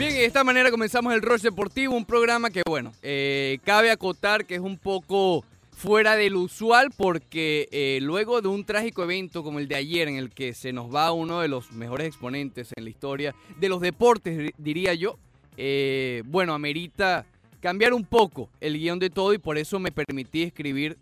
[0.00, 4.46] Bien, de esta manera comenzamos el Rush Deportivo, un programa que, bueno, eh, cabe acotar
[4.46, 5.44] que es un poco
[5.76, 10.16] fuera del usual porque eh, luego de un trágico evento como el de ayer en
[10.16, 13.82] el que se nos va uno de los mejores exponentes en la historia de los
[13.82, 15.18] deportes, diría yo,
[15.58, 17.26] eh, bueno, amerita
[17.60, 20.96] cambiar un poco el guion de todo y por eso me permití escribir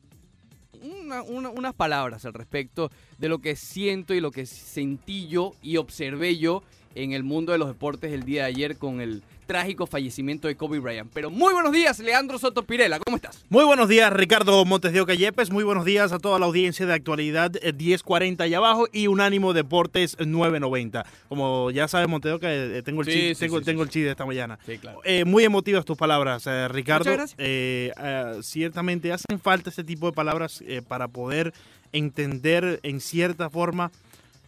[0.75, 6.37] unas palabras al respecto de lo que siento y lo que sentí yo y observé
[6.37, 6.65] yo
[6.99, 10.57] en el mundo de los deportes el día de ayer con el trágico fallecimiento de
[10.57, 11.11] Kobe Bryant.
[11.15, 13.47] Pero muy buenos días, Leandro Soto Pirela, ¿cómo estás?
[13.49, 15.51] Muy buenos días, Ricardo Montes de Oca Yepes.
[15.51, 19.55] Muy buenos días a toda la audiencia de actualidad 1040 eh, y abajo y Unánimo
[19.55, 21.07] Deportes 990.
[21.29, 24.11] Como ya sabes, Montes de Oca, eh, tengo el sí, tengo, tengo el chi de
[24.11, 24.59] esta mañana.
[24.67, 25.01] Sí, claro.
[25.05, 27.11] Eh, muy emotivas tus palabras, Ricardo.
[27.11, 28.47] Muchas gracias.
[28.47, 31.55] ciertamente hacen falta ese tipo de palabras para poder
[31.93, 33.93] entender en cierta forma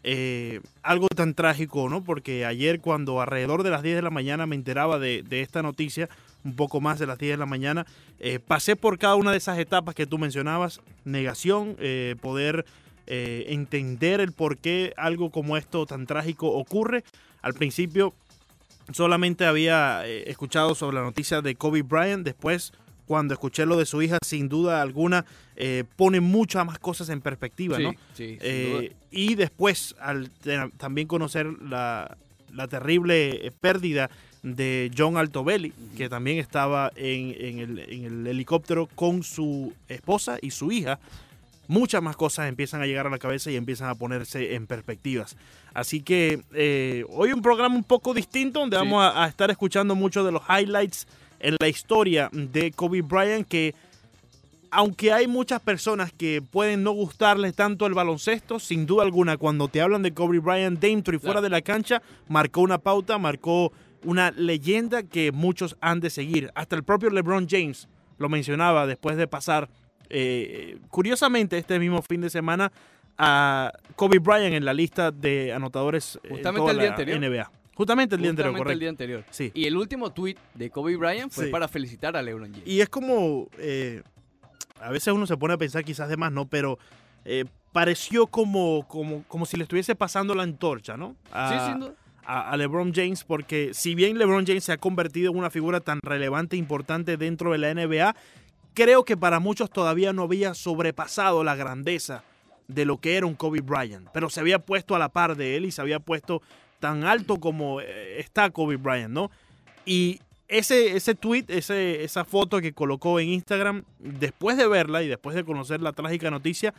[0.03, 2.03] eh, algo tan trágico, ¿no?
[2.03, 6.09] Porque ayer cuando alrededor de las 10 de la mañana me enteraba de, esta noticia,
[6.43, 7.87] un poco más de las 10 de la mañana,
[8.19, 12.65] eh, pasé por cada una de esas etapas que tú mencionabas, negación, eh, poder
[13.13, 17.03] entender el por qué algo como esto tan trágico ocurre.
[17.43, 18.15] Al principio
[18.93, 22.73] solamente había escuchado sobre la noticia de Kobe Bryant, después
[23.11, 25.25] cuando escuché lo de su hija, sin duda alguna,
[25.57, 27.93] eh, pone muchas más cosas en perspectiva, ¿no?
[28.15, 30.31] Sí, eh, y después, al
[30.77, 32.17] también conocer la,
[32.69, 34.11] terrible eh, pérdida
[34.45, 41.01] de John Altobelli, que también estaba en, el, helicóptero con su esposa y su hija,
[41.67, 45.37] muchas más cosas empiezan a llegar a la cabeza y empiezan a ponerse en perspectivas.
[45.75, 46.45] Así que
[47.11, 50.43] hoy un programa un poco distinto donde vamos a, a, estar escuchando muchos de los
[50.49, 51.09] highlights
[51.41, 53.75] en la historia de Kobe Bryant que
[54.71, 59.69] aunque hay muchas personas que pueden no gustarles tanto el baloncesto, sin duda alguna, cuando
[59.69, 63.73] te hablan de Kobe Bryant dentro y fuera de la cancha, marcó una pauta, marcó
[64.05, 66.51] una leyenda que muchos han de seguir.
[66.55, 67.89] Hasta el propio LeBron James
[68.19, 69.69] lo mencionaba después de pasar,
[70.09, 72.71] eh, curiosamente, este mismo fin de semana
[73.19, 77.19] a Kobe Bryant en la lista de anotadores Justamente el día anterior.
[77.19, 77.51] NBA.
[77.75, 78.73] Justamente el día anterior, correcto.
[78.73, 79.25] el día anterior.
[79.31, 79.51] Sí.
[79.55, 82.67] Y el último tweet de Kobe Bryant fue para felicitar a LeBron James.
[82.67, 84.03] Y es como, eh,
[84.81, 86.47] a veces uno se pone a pensar quizás de más, ¿no?
[86.47, 86.79] Pero
[87.25, 91.17] eh, pareció como, como, como si le estuviese pasando la antorcha, ¿no?
[91.25, 91.95] sí, sin duda.
[92.23, 95.99] A, LeBron James, porque si bien LeBron James se ha convertido en una figura tan
[96.01, 98.15] relevante e importante dentro de la NBA,
[98.75, 102.23] creo que para muchos todavía no había sobrepasado la grandeza
[102.69, 105.57] de lo que era un Kobe Bryant, pero se había puesto a la par de
[105.57, 106.41] él y se había puesto
[106.81, 109.31] tan alto como eh, está Kobe Bryant, ¿no?
[109.85, 115.09] Y ese, ese tweet, ese, esa foto que colocó en Instagram, después de verla y
[115.09, 116.75] después de conocer la trágica noticia,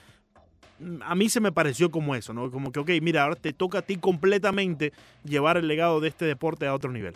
[0.79, 2.51] mm, a mí se me pareció como eso, ¿no?
[2.51, 4.91] Como que, ok, mira, ahora te toca a ti completamente
[5.23, 7.13] llevar el legado de este deporte a otro nivel.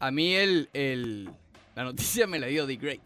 [0.00, 1.30] A mí el, el
[1.74, 3.00] la noticia me la dio The Great.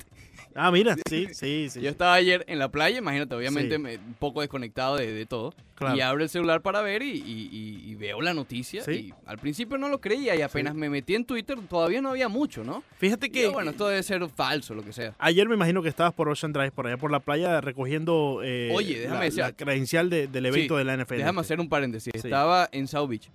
[0.54, 1.80] Ah, mira, sí, sí, sí.
[1.80, 5.54] Yo estaba ayer en la playa, imagínate, obviamente un poco desconectado de, todo.
[5.94, 8.82] Y abro el celular para ver y, veo la noticia.
[8.90, 12.28] Y al principio no lo creía y apenas me metí en Twitter todavía no había
[12.28, 12.82] mucho, ¿no?
[12.98, 13.48] Fíjate que...
[13.48, 15.14] bueno, esto debe ser falso, lo que sea.
[15.18, 18.70] Ayer me imagino que estabas por Ocean Drive, por allá por la playa, recogiendo eh,
[18.74, 21.16] Oye, déjame la, credencial del evento de la NFL.
[21.16, 22.12] Déjame hacer un paréntesis.
[22.14, 23.30] Estaba en South Beach.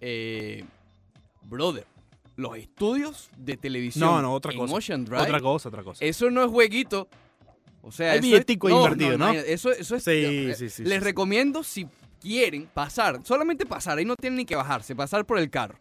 [0.00, 0.64] Eh,
[1.48, 1.84] brother
[2.36, 4.74] los estudios de televisión no, no, otra en cosa.
[4.74, 5.22] Ocean Drive.
[5.22, 6.04] Otra cosa, otra cosa.
[6.04, 7.08] Eso no es jueguito.
[7.82, 9.30] O sea, Hay billetico invertido, ¿no?
[9.30, 10.04] Eso, eso es.
[10.04, 10.84] Sí, eh, sí, sí.
[10.84, 11.86] Les recomiendo si
[12.20, 15.78] quieren pasar, solamente pasar, ahí no tienen ni que bajarse, pasar por el carro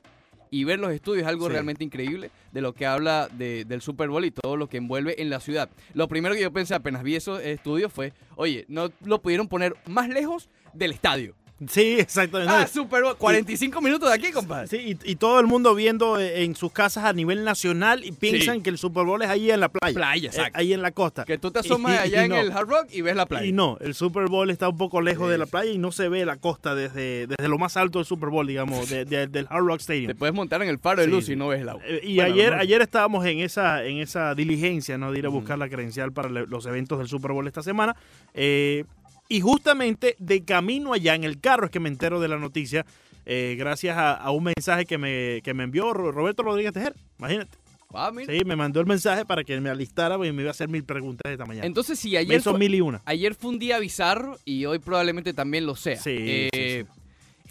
[0.56, 4.24] y ver los estudios es algo realmente increíble de lo que habla del Super Bowl
[4.24, 5.70] y todo lo que envuelve en la ciudad.
[5.94, 9.76] Lo primero que yo pensé apenas vi esos estudios fue, oye, no lo pudieron poner
[9.86, 11.36] más lejos del estadio.
[11.70, 12.54] Sí, exactamente.
[12.54, 14.68] Ah, Super 45 minutos de aquí, compadre.
[14.68, 18.62] Sí, y, todo el mundo viendo eh, en sus casas a nivel nacional y piensan
[18.62, 19.96] que el Super Bowl es ahí en la playa.
[19.96, 21.24] Playa, eh, ahí en la costa.
[21.24, 23.46] Que tú te asomas allá en el Hard Rock y ves la playa.
[23.46, 26.10] Y no, el Super Bowl está un poco lejos de la playa y no se
[26.10, 29.80] ve la costa desde, desde lo más alto del Super Bowl, digamos, del Hard Rock
[29.80, 30.08] Stadium.
[30.08, 31.82] Te puedes montar en el faro de luz y no ves el agua.
[31.86, 35.14] Eh, y ayer, ayer estábamos en esa, en esa diligencia, ¿no?
[35.14, 37.96] De ir a buscar la credencial para los eventos del Super Bowl esta semana.
[38.34, 38.84] Eh,
[39.28, 42.86] y justamente de camino allá en el carro es que me entero de la noticia,
[43.26, 46.96] eh, gracias a, un mensaje que me, que me envió Roberto Rodríguez Tejer.
[47.18, 47.58] Imagínate.
[47.94, 50.68] Ah, sí, me mandó el mensaje para que me alistara y me iba a hacer
[50.68, 51.66] mil preguntas esta mañana.
[51.66, 53.02] Entonces, sí, ayer, son mil y una.
[53.06, 55.98] ayer fue un día bizarro y hoy probablemente también lo sea.
[55.98, 56.86] Sí, eh,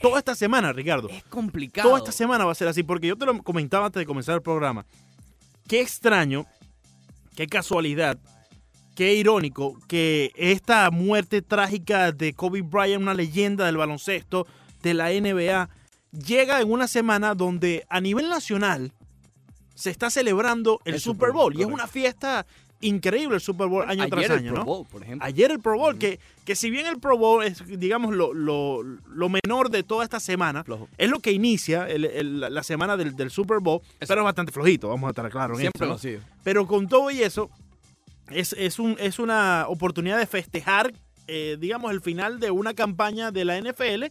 [0.02, 1.08] Toda esta semana, Ricardo.
[1.08, 1.88] Es complicado.
[1.88, 4.34] Toda esta semana va a ser así, porque yo te lo comentaba antes de comenzar
[4.34, 4.84] el programa.
[5.66, 6.44] Qué extraño,
[7.34, 8.18] qué casualidad
[8.94, 14.46] Qué irónico que esta muerte trágica de Kobe Bryant, una leyenda del baloncesto
[14.82, 15.68] de la NBA,
[16.12, 18.92] llega en una semana donde a nivel nacional
[19.74, 21.52] se está celebrando el, El Super Bowl.
[21.52, 22.46] Bowl, y es una fiesta
[22.80, 24.64] increíble el Super Bowl año Ayer tras el año, Pro ¿no?
[24.66, 25.26] Bowl, por ejemplo.
[25.26, 28.82] Ayer el Pro Bowl, que, que si bien el Pro Bowl es, digamos, lo, lo-
[28.82, 30.88] lo menor de toda esta semana, Flojo.
[30.98, 34.52] es lo que inicia el- el- la semana del, del Super Bowl, pero es bastante
[34.52, 35.94] flojito, vamos a estar claros en Siempre lo ¿no?
[35.94, 36.20] ha sido.
[36.44, 37.50] Pero con todo y eso,
[38.30, 40.92] es, es, un, es una oportunidad de festejar,
[41.26, 44.04] eh, digamos, el final de una campaña de la NFL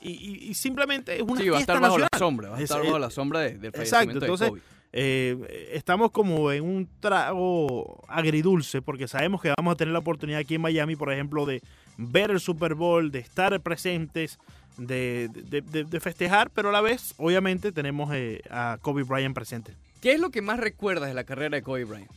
[0.00, 2.08] y, y- y simplemente es una Sí, va a estar bajo nacional.
[2.12, 2.48] la sombra.
[2.50, 4.62] Va a Es- estar eh, bajo la sombra de- del exacto, entonces, de Kobe.
[4.92, 10.40] eh, estamos como en un trago agridulce porque sabemos que vamos a tener la oportunidad
[10.40, 11.62] aquí en Miami, por ejemplo, de
[11.96, 14.38] ver el Super Bowl, de estar presentes,
[14.76, 19.34] de, de- de- de festejar, pero a la vez, obviamente, tenemos eh, a Kobe Bryant
[19.34, 19.74] presente.
[20.00, 22.10] ¿Qué es lo que más recuerdas de la carrera de Kobe Bryant?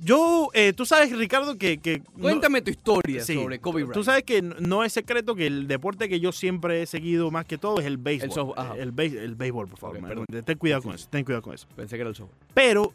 [0.00, 1.78] Yo, eh, tú sabes, Ricardo, que...
[1.78, 3.94] que no- Cuéntame tu historia Sí, sobre Kobe Bryant.
[3.94, 7.44] Tú sabes que no es secreto que el deporte que yo siempre he seguido más
[7.46, 8.28] que todo es el béisbol.
[8.28, 8.76] El softball, ajá.
[8.76, 10.00] el, béis- el béisbol, por favor.
[10.00, 10.26] Perdón.
[10.44, 11.66] ten cuidado con eso, ten cuidado con eso.
[11.76, 12.36] Pensé que era el softball.
[12.54, 12.92] Pero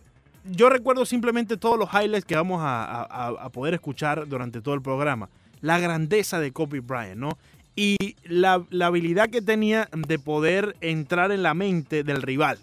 [0.51, 4.81] yo recuerdo simplemente todos los highlights que vamos a- a poder escuchar durante todo el
[4.81, 5.29] programa.
[5.61, 7.37] La grandeza de Kobe Bryant, ¿no?
[7.81, 7.95] Y
[8.25, 12.57] la, la habilidad que tenía de poder entrar en la mente del rival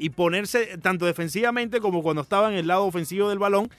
[0.00, 3.70] y ponerse tanto defensivamente como cuando estaba en el lado ofensivo del balón,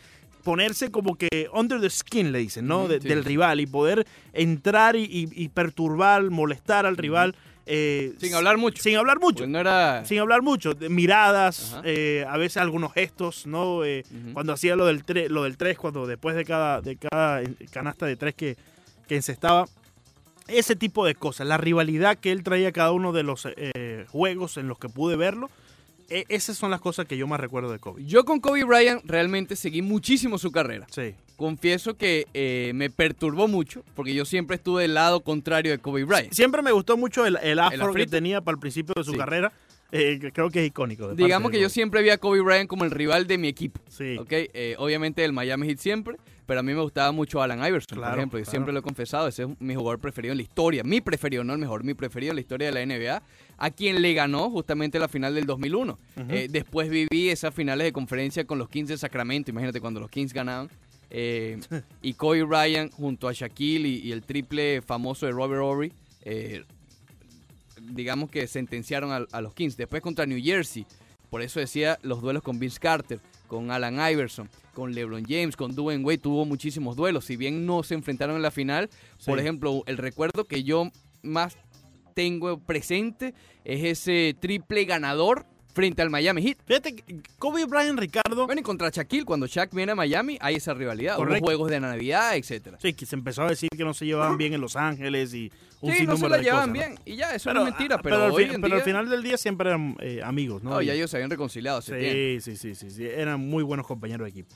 [0.43, 2.79] ponerse como que under the skin, le dicen, ¿no?
[2.83, 3.07] Ujú, De- sí.
[3.09, 7.35] Del rival y poder entrar y, y- y perturbar, molestar al rival.
[7.65, 8.81] eh, Sin hablar mucho.
[8.81, 9.45] Sin hablar mucho.
[9.45, 10.05] No era...
[10.05, 10.73] Sin hablar mucho.
[10.73, 13.83] de miradas, eh, a veces algunos gestos, ¿no?
[13.83, 14.03] Eh.
[14.33, 17.41] Cuando hacía lo del, tre- lo del tres, cuando después de cada, de cada
[17.71, 18.55] canasta de tres que,
[19.07, 19.65] que encestaba.
[20.47, 24.05] Ese tipo de cosas, la rivalidad que él traía a cada uno de los eh,
[24.09, 25.49] juegos en los que pude verlo,
[26.09, 28.05] e- esas son las cosas que yo más recuerdo de Kobe.
[28.05, 30.87] Yo con Kobe Bryant realmente seguí muchísimo su carrera.
[30.89, 31.15] Sí.
[31.35, 36.03] Confieso que eh, me perturbó mucho porque yo siempre estuve del lado contrario de Kobe
[36.05, 36.31] Bryant.
[36.33, 39.17] Siempre me gustó mucho el, el afro que tenía para el principio de su Sí.
[39.17, 39.51] carrera.
[39.91, 41.13] eh, creo que es icónico.
[41.13, 43.79] Digamos que yo siempre vi a Kobe Bryant como el rival de mi equipo.
[43.89, 44.17] Sí.
[44.17, 44.27] ¿ok?
[44.31, 46.17] Eh, obviamente el Miami Heat siempre,
[46.47, 48.39] pero a mí me gustaba mucho Alan Iverson, Claro, por ejemplo.
[48.39, 48.51] Yo claro.
[48.51, 50.83] siempre lo he confesado, ese es mi jugador preferido en la historia.
[50.83, 53.21] Mi preferido, no el mejor, mi preferido en la historia de la NBA.
[53.57, 55.93] A quien le ganó justamente la final del 2001.
[56.15, 56.25] Ujú.
[56.31, 59.51] Eh, después viví esas finales de conferencia con los Kings de Sacramento.
[59.51, 60.69] Imagínate cuando los Kings ganaban.
[61.09, 61.59] Eh,
[62.01, 65.93] y Kobe Bryant junto a Shaquille y, y el triple famoso de Robert Horry.
[66.23, 66.63] eh,
[67.81, 69.77] digamos que sentenciaron a, a los Kings.
[69.77, 70.85] Después contra New Jersey.
[71.29, 75.73] Por eso decía los duelos con Vince Carter, con Alan Iverson, con LeBron James, con
[75.75, 76.19] Dwayne Wade.
[76.19, 77.25] Tuvo muchísimos duelos.
[77.25, 78.89] Si bien no se enfrentaron en la final,
[79.25, 80.91] por ejemplo, el recuerdo que yo
[81.23, 81.57] más
[82.13, 83.33] tengo presente
[83.63, 85.45] es ese triple ganador
[85.77, 86.57] frente al Miami Heat.
[86.65, 86.95] Fíjate,
[87.37, 91.15] Kobe Bryant, Ricardo, Bueno, y contra Shaquille, cuando Shaq viene a Miami, hay esa rivalidad.
[91.15, 91.37] Correcto.
[91.39, 92.77] Hubo juegos de Navidad, etcétera.
[92.81, 95.51] sí, que se empezó a decir que no se llevaban bien en Los Ángeles y
[95.81, 96.95] un Sí, no se la llevaban cosas, ¿no?
[96.95, 96.99] bien.
[97.05, 99.37] Y ya, eso no es mentira, pero, hoy fin- en pero al final del día
[99.37, 100.71] siempre eran eh, amigos, ¿no?
[100.71, 101.81] No, Y- ya ellos se habían reconciliado.
[101.83, 104.55] Sí, sí, sí, sí, sí, eran muy buenos compañeros de equipo.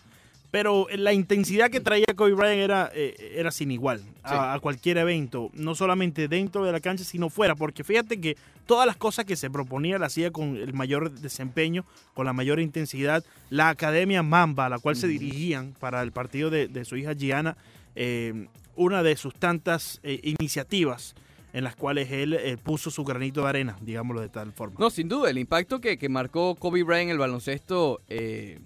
[0.51, 4.97] Pero la intensidad que traía Kobe Bryant era, eh, era sin igual a, a cualquier
[4.97, 9.23] evento, no solamente dentro de la cancha, sino fuera, porque fíjate que todas las cosas
[9.23, 13.23] que se proponía las hacía con el mayor desempeño, con la mayor intensidad.
[13.49, 17.13] La Academia Mamba, a la cual se dirigían para el partido de, de su hija
[17.13, 17.55] Gianna,
[17.95, 21.15] eh, una de sus tantas eh, iniciativas
[21.53, 24.75] en las cuales él eh, puso su granito de arena, digámoslo de tal forma.
[24.79, 28.59] No, sin duda, el impacto que, que marcó Kobe Bryant en el baloncesto, eh,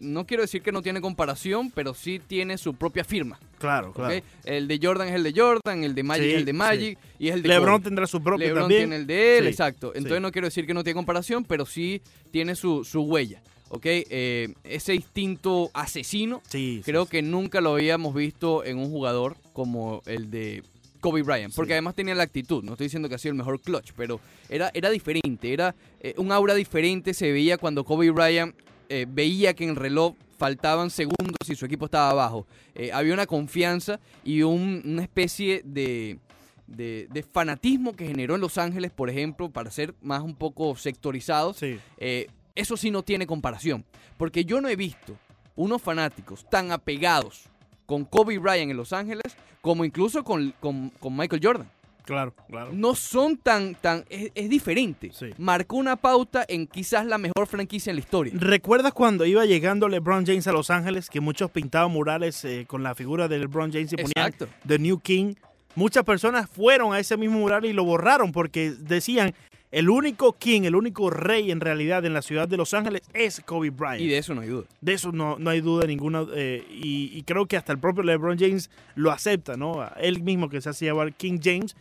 [0.00, 3.38] no quiero decir que no tiene comparación, pero sí tiene su propia firma.
[3.58, 4.22] Claro, claro.
[4.44, 6.98] El de Jordan es el de Jordan, el de Magic Sí, es el de Magic
[7.18, 7.84] y es el de LeBron Kobe.
[7.84, 8.80] tendrá su propio LeBron también.
[8.82, 9.92] tiene el de él, Sí, exacto.
[9.94, 13.42] Entonces no quiero decir que no tiene comparación, pero sí tiene su, su huella.
[13.68, 13.82] ¿ok?
[13.84, 16.40] Eh, ese instinto asesino
[16.84, 20.62] creo que nunca lo habíamos visto en un jugador como el de
[21.00, 21.74] Kobe Bryant, porque Sí.
[21.74, 24.70] además tenía la actitud, no estoy diciendo que ha sido el mejor clutch, pero era,
[24.74, 28.54] era diferente, era eh, un aura diferente, se veía cuando Kobe Bryant
[28.88, 32.46] eh, veía que en el reloj faltaban segundos y su equipo estaba abajo.
[32.74, 36.18] Eh, había una confianza y un- una especie de,
[36.66, 40.76] de, de fanatismo que generó en Los Ángeles, por ejemplo, para ser más un poco
[40.76, 41.78] sectorizados, Sí.
[41.98, 43.84] eh, eso sí no tiene comparación.
[44.18, 45.16] Porque yo no he visto
[45.56, 47.44] unos fanáticos tan apegados
[47.86, 51.70] con Kobe Bryant en Los Ángeles como incluso con, con- con Michael Jordan.
[52.06, 52.70] Claro, claro.
[52.72, 55.10] No son tan, tan, es, es diferente.
[55.12, 55.26] Sí.
[55.36, 58.32] Marcó una pauta en quizás la mejor franquicia en la historia.
[58.36, 62.82] ¿Recuerdas cuando iba llegando LeBron James a Los Ángeles que muchos pintaban murales eh, con
[62.82, 64.48] la figura de LeBron James y ponían Exacto.
[64.66, 65.34] The New King?
[65.74, 69.34] Muchas personas fueron a ese mismo mural y lo borraron porque decían
[69.72, 73.40] el único king, el único rey en realidad en la ciudad de Los Ángeles es
[73.44, 74.00] Kobe Bryant.
[74.00, 74.64] Y de eso no hay duda.
[74.80, 76.24] De eso no, no hay duda ninguna.
[76.34, 79.86] eh, y, y creo que hasta el propio LeBron James lo acepta, ¿no?
[79.98, 81.76] Él mismo que se hace llamar King James,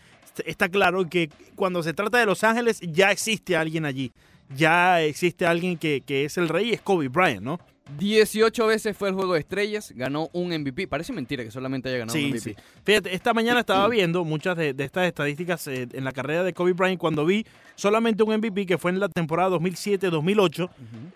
[0.46, 4.12] está claro que cuando se trata de Los Ángeles ya existe alguien allí.
[4.56, 7.60] ya existe alguien que, que es el rey, es Kobe Bryant, ¿no?
[8.00, 10.88] 18 veces fue el juego de estrellas, ganó un MVP.
[10.88, 12.40] Parece mentira que solamente haya ganado un MVP.
[12.40, 12.56] sí.
[12.84, 16.52] Fíjate, esta mañana estaba viendo muchas de, de estas estadísticas eh, en la carrera de
[16.54, 17.00] Kobe Bryant.
[17.00, 20.72] Cuando vi solamente un MVP que fue en la temporada 2007-2008, Ujú.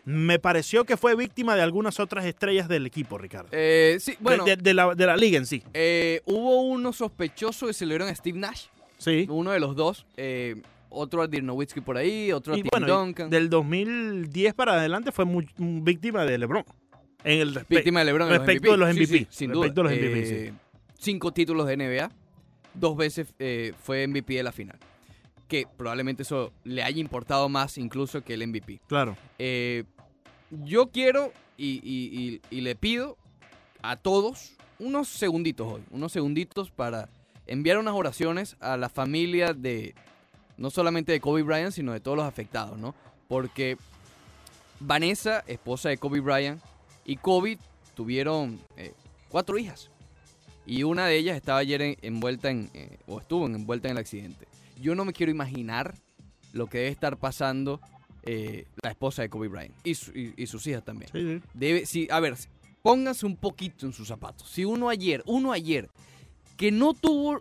[0.06, 3.50] me pareció que fue víctima de algunas otras estrellas del equipo, Ricardo.
[3.52, 5.64] Eh, sí, bueno, de, de la, de la liga en sí.
[5.74, 8.66] eh, hubo uno sospechoso que se le dieron a Steve Nash,
[9.00, 9.26] Sí.
[9.30, 10.06] uno de los dos.
[10.18, 13.30] eh, otro a Dirk Nowitzki por ahí, otro a Y Tim bueno, Duncan.
[13.30, 16.64] del 2010 para adelante fue muy, muy víctima de LeBron.
[17.24, 19.50] En el respe- Víctima de LeBron en los respecto de los Sí, sí, MVP, sin
[19.52, 19.92] respecto duda.
[19.92, 20.34] los MVP, sí.
[20.36, 20.54] Eh,
[20.98, 22.12] Cinco títulos de NBA.
[22.74, 24.78] Dos veces eh, fue MVP de la final.
[25.48, 28.82] Que probablemente eso le haya importado más incluso que el MVP.
[28.88, 29.16] Claro.
[29.38, 29.84] Eh,
[30.50, 33.16] yo quiero y, y- y- y le pido
[33.84, 35.82] a todos unos segunditos hoy.
[35.92, 37.10] Unos segunditos para
[37.50, 39.94] enviar unas oraciones a la familia de
[40.58, 42.94] no solamente de Kobe Bryant, sino de todos los afectados, ¿no?
[43.28, 43.78] Porque
[44.80, 46.62] Vanessa, esposa de Kobe Bryant,
[47.06, 47.58] y Kobe
[47.96, 48.94] tuvieron eh,
[49.30, 49.90] cuatro hijas.
[50.66, 53.98] Y una de ellas estaba ayer en- envuelta en, eh, o estuvo envuelta en el
[53.98, 54.48] accidente.
[54.80, 55.96] Yo no me quiero imaginar
[56.54, 57.80] lo que debe estar pasando
[58.24, 61.10] eh, la esposa de Kobe Bryant y, su- y- y sus hijas también.
[61.12, 61.42] Sí, sí.
[61.54, 62.36] Debe, si, a ver,
[62.84, 64.50] pónganse un poquito en sus zapatos.
[64.50, 65.90] Si uno ayer, uno ayer,
[66.60, 67.40] que no tuvo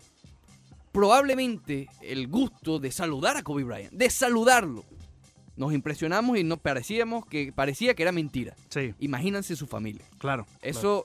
[0.93, 4.85] probablemente el gusto de saludar a Kobe Bryant, de saludarlo,
[5.57, 8.55] nos impresionamos y nos parecíamos que parecía que era mentira.
[8.69, 10.05] Sí, Imagínense su familia.
[10.19, 10.45] claro.
[10.45, 10.57] claro.
[10.63, 11.05] Eso,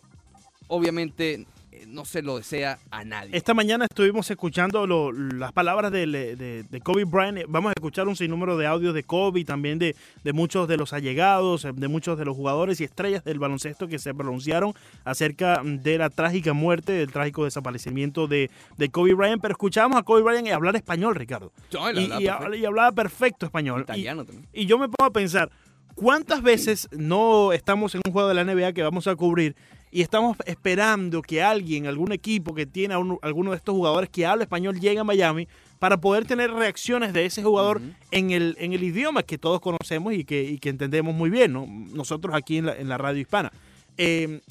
[0.68, 1.48] obviamente,
[1.88, 3.36] no se lo desea a nadie.
[3.36, 7.40] Esta mañana estuvimos escuchando lo- las palabras de, de- de Kobe Bryant.
[7.48, 10.94] Vamos a escuchar un sinnúmero de audios de Kobe, también de, de muchos de los
[10.94, 14.74] allegados, de muchos de los jugadores y estrellas del baloncesto que se pronunciaron
[15.06, 19.42] acerca de la trágica muerte, del trágico desaparecimiento de, de Kobe Bryant.
[19.42, 21.52] Pero escuchábamos a Kobe Bryant hablar español, Ricardo.
[21.90, 22.56] Él Y, hablaba y- perfecto.
[22.56, 23.80] y hablaba perfecto español.
[23.80, 24.48] Y- Italiano también.
[24.54, 25.50] Y yo me pongo a pensar,
[25.96, 29.56] ¿cuántas veces no estamos en un juego de la NBA que vamos a cubrir
[29.96, 34.10] y estamos esperando que alguien, algún equipo que tiene a un- alguno de estos jugadores
[34.10, 35.48] que habla español llegue a Miami
[35.78, 40.14] para poder tener reacciones de ese jugador en, el, en el idioma que todos conocemos
[40.14, 41.68] y que, y que entendemos muy bien, ¿no?
[41.68, 43.52] nosotros aquí en la, en la radio hispana?
[43.98, 44.42] Eh,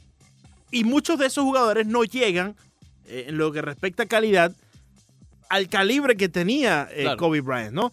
[0.71, 2.55] y muchos de esos jugadores no llegan,
[3.07, 4.55] eh, en lo que respecta a calidad,
[5.49, 7.17] al calibre que tenía eh, Claro.
[7.19, 7.93] Kobe Bryant, ¿no?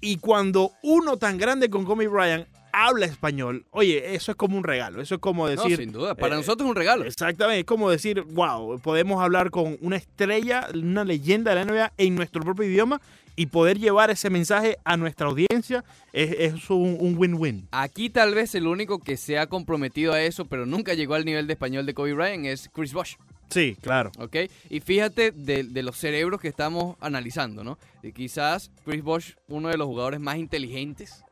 [0.00, 4.64] Y cuando uno tan grande con Kobe Bryant habla español, oye, eso es como un
[4.64, 5.76] regalo, eso es como No, decir...
[5.76, 6.14] sin duda.
[6.14, 7.04] Para eh, nosotros es un regalo.
[7.04, 11.92] Exactamente, es como decir, wow, podemos hablar con una estrella, una leyenda de la NBA
[11.98, 13.00] en nuestro propio idioma
[13.36, 17.68] y poder llevar ese mensaje a nuestra audiencia es, un win-win.
[17.70, 21.24] Aquí tal vez el único que se ha comprometido a eso, pero nunca llegó al
[21.24, 23.14] nivel de español de Kobe Bryant, es Chris Bosh.
[23.48, 24.10] Sí, claro.
[24.18, 24.36] ¿ok?
[24.70, 27.78] Y fíjate de, de los cerebros que estamos analizando, ¿no?
[28.02, 31.22] Y quizás Chris Bosh, uno de los jugadores más inteligentes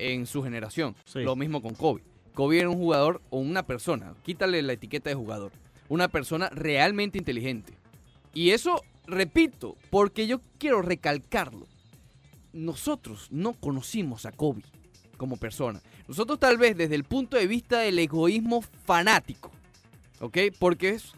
[0.00, 0.94] en su generación.
[1.04, 1.20] Sí.
[1.20, 2.02] Lo mismo con Kobe.
[2.34, 5.52] Kobe era un jugador o una persona, quítale la etiqueta de jugador,
[5.88, 7.74] una persona realmente inteligente.
[8.32, 11.66] Y eso, repito, porque yo quiero recalcarlo.
[12.52, 14.62] Nosotros no conocimos a Kobe
[15.16, 15.82] como persona.
[16.08, 19.50] Nosotros tal vez desde el punto de vista del egoísmo fanático,
[20.20, 20.38] ¿ok?
[20.58, 21.12] Porque es,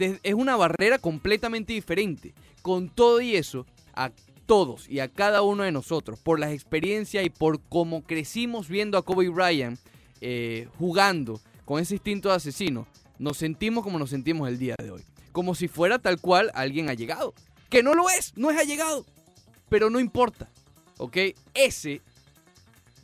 [0.00, 2.34] eh, es una barrera completamente diferente.
[2.62, 4.10] Con todo y eso, a
[4.50, 8.98] todos y a cada uno de nosotros, por las experiencias y por cómo crecimos viendo
[8.98, 9.78] a Kobe Bryant
[10.20, 12.88] eh, jugando con ese instinto de asesino,
[13.20, 15.02] nos sentimos como nos sentimos el día de hoy.
[15.30, 17.32] Como si fuera tal cual alguien ha llegado.
[17.68, 19.06] Que no lo es, no es allegado.
[19.68, 20.50] Pero no importa.
[20.98, 21.16] ¿Ok?
[21.54, 22.00] Ese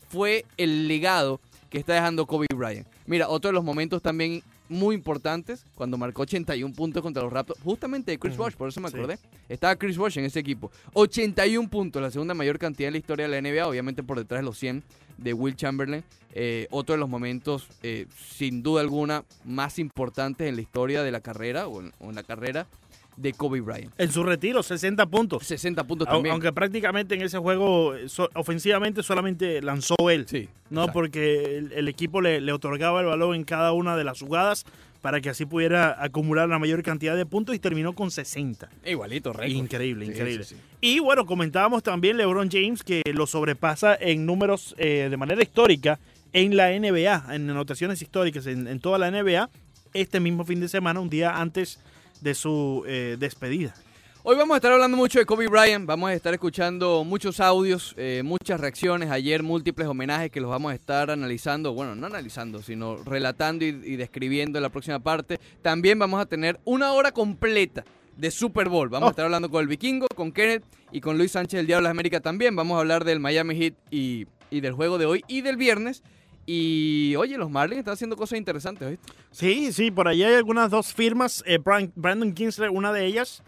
[0.08, 2.88] fue el legado que está dejando Kobe Bryant.
[3.06, 7.60] Mira, otro de los momentos también muy importantes, cuando marcó 81 puntos contra los Raptors,
[7.60, 8.96] justamente de Chris Bosh, por eso me sí.
[8.96, 9.18] acordé.
[9.48, 10.70] Estaba Chris Bosh en ese equipo.
[10.94, 14.40] 81 puntos, la segunda mayor cantidad en la historia de la NBA, obviamente por detrás
[14.40, 14.82] de los 100
[15.18, 16.04] de Will Chamberlain.
[16.34, 21.10] Eh, otro de los momentos, eh, sin duda alguna, más importantes en la historia de
[21.10, 22.66] la carrera o en, o en la carrera
[23.16, 23.92] de Kobe Bryant.
[23.98, 25.44] En su retiro, 60 puntos.
[25.46, 26.32] 60 puntos también.
[26.32, 30.26] Aunque prácticamente en ese juego so- ofensivamente solamente lanzó él.
[30.28, 30.48] sí.
[30.68, 30.92] No, exacto.
[30.98, 34.64] porque el, el equipo le, le otorgaba el balón en cada una de las jugadas
[35.00, 38.68] para que así pudiera acumular la mayor cantidad de puntos y terminó con 60.
[38.84, 39.48] Igualito, récord.
[39.56, 40.44] Increíble, Sí, increíble.
[40.44, 40.60] sí, sí.
[40.80, 46.00] Y bueno, comentábamos también LeBron James que lo sobrepasa en números eh, de manera histórica
[46.32, 49.48] en la NBA, en anotaciones históricas en, en toda la NBA,
[49.94, 51.78] este mismo fin de semana, un día antes
[52.20, 53.74] de su eh, despedida.
[54.22, 57.94] Hoy vamos a estar hablando mucho de Kobe Bryant, vamos a estar escuchando muchos audios,
[57.96, 62.60] eh, muchas reacciones, ayer múltiples homenajes que los vamos a estar analizando, bueno, no analizando,
[62.60, 65.38] sino relatando y, y describiendo en la próxima parte.
[65.62, 67.84] También vamos a tener una hora completa
[68.16, 68.88] de Super Bowl.
[68.88, 69.08] Vamos Oh.
[69.08, 71.90] a estar hablando con el Vikingo, con Kenneth y con Luis Sánchez del Diablo de
[71.90, 72.56] las América también.
[72.56, 76.04] Vamos a hablar del Miami Heat y y del juego de hoy y del viernes.
[76.46, 79.12] Y oye, los Marlins están haciendo cosas interesantes, ¿viste?
[79.32, 81.42] Sí, sí, por ahí hay algunas dos firmas.
[81.46, 83.42] Eh, Bran- Brandon Kinsler, una de ellas.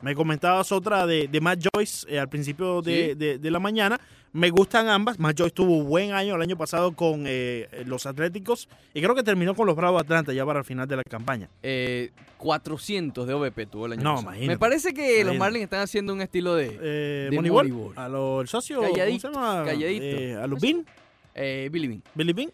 [0.00, 3.14] Me comentabas otra de, de Matt Joyce eh, al principio de, Sí.
[3.14, 3.98] de- de la mañana.
[4.32, 5.18] Me gustan ambas.
[5.18, 9.14] Matt Joyce tuvo un buen año el año pasado con eh, los Atléticos y creo
[9.14, 11.48] que terminó con los Bravos de Atlanta ya para el final de la campaña.
[11.62, 14.30] Eh, 400 de OVP tuvo el año No, pasado.
[14.32, 14.54] imagínate.
[14.54, 15.36] Me parece que los.
[15.36, 17.98] Marlins están haciendo un estilo de Eh, De Moneyball, Moneyball.
[17.98, 19.64] a lo, el socio, Calladito, ¿cómo se llama?
[19.64, 20.42] calladito.
[20.42, 20.86] A Lubin,
[21.34, 22.02] eh, Billy Bean.
[22.14, 22.52] Billy Bean,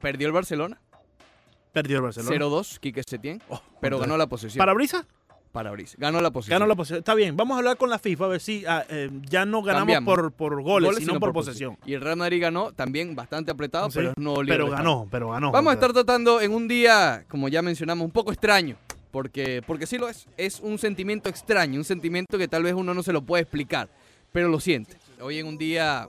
[0.00, 0.80] Perdió el Barcelona,
[1.72, 2.36] perdió el Barcelona.
[2.36, 4.58] 0-2, Quique Setién, Oh, pero contra- ganó la posición.
[4.58, 5.06] ¿Para Brisa?
[5.52, 6.54] Ganó la posición.
[6.54, 6.98] Ganó la posesión.
[7.00, 9.62] Está bien, vamos a hablar con la FIFA a ver si ah, eh, ya no
[9.62, 11.76] ganamos por, por goles, sino, por, posesión.
[11.84, 15.50] Y el Real Madrid ganó también bastante apretado, Sí, pero no Pero ganó, pero ganó.
[15.50, 18.76] Vamos a estar tratando en un día, como ya mencionamos, un poco extraño.
[19.10, 20.28] Porque, porque sí lo es.
[20.36, 23.88] Es un sentimiento extraño, un sentimiento que tal vez uno no se lo puede explicar,
[24.30, 24.96] pero lo siente.
[25.20, 26.08] Hoy en un día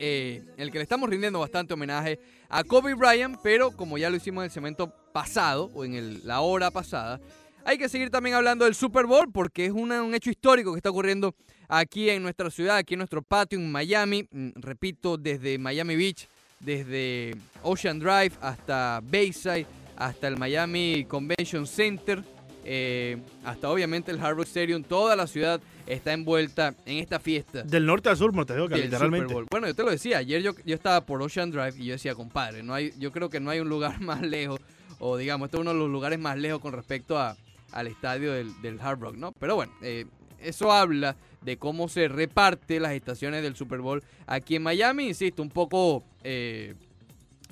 [0.00, 4.08] eh, en el que le estamos rindiendo bastante homenaje a Kobe Bryant, pero como ya
[4.08, 7.20] lo hicimos en el segmento pasado, o en la hora pasada,
[7.64, 10.88] hay que seguir también hablando del Super Bowl porque es un hecho histórico que está
[10.88, 11.34] ocurriendo
[11.68, 14.26] aquí en nuestra ciudad, aquí en nuestro patio, en Miami.
[14.30, 16.26] Mm, Repito, desde Miami Beach,
[16.60, 19.66] desde Ocean Drive hasta Bayside,
[19.96, 22.24] hasta el Miami Convention Center,
[22.64, 24.82] eh, hasta obviamente el Hard Rock Stadium.
[24.82, 29.34] Toda la ciudad está envuelta en esta fiesta Del norte al sur, del literalmente.
[29.50, 32.14] Bueno, yo te lo decía, ayer yo, yo estaba por Ocean Drive y yo decía,
[32.14, 34.60] compadre, no hay, yo creo que no hay un lugar más lejos,
[34.98, 37.36] o digamos, este es uno de los lugares más lejos con respecto a,
[37.72, 39.32] al estadio del, del Hard Rock, ¿no?
[39.32, 40.06] Pero bueno, eh,
[40.40, 45.42] eso habla de cómo se reparte las estaciones del Super Bowl aquí en Miami, insisto,
[45.42, 46.74] un poco eh,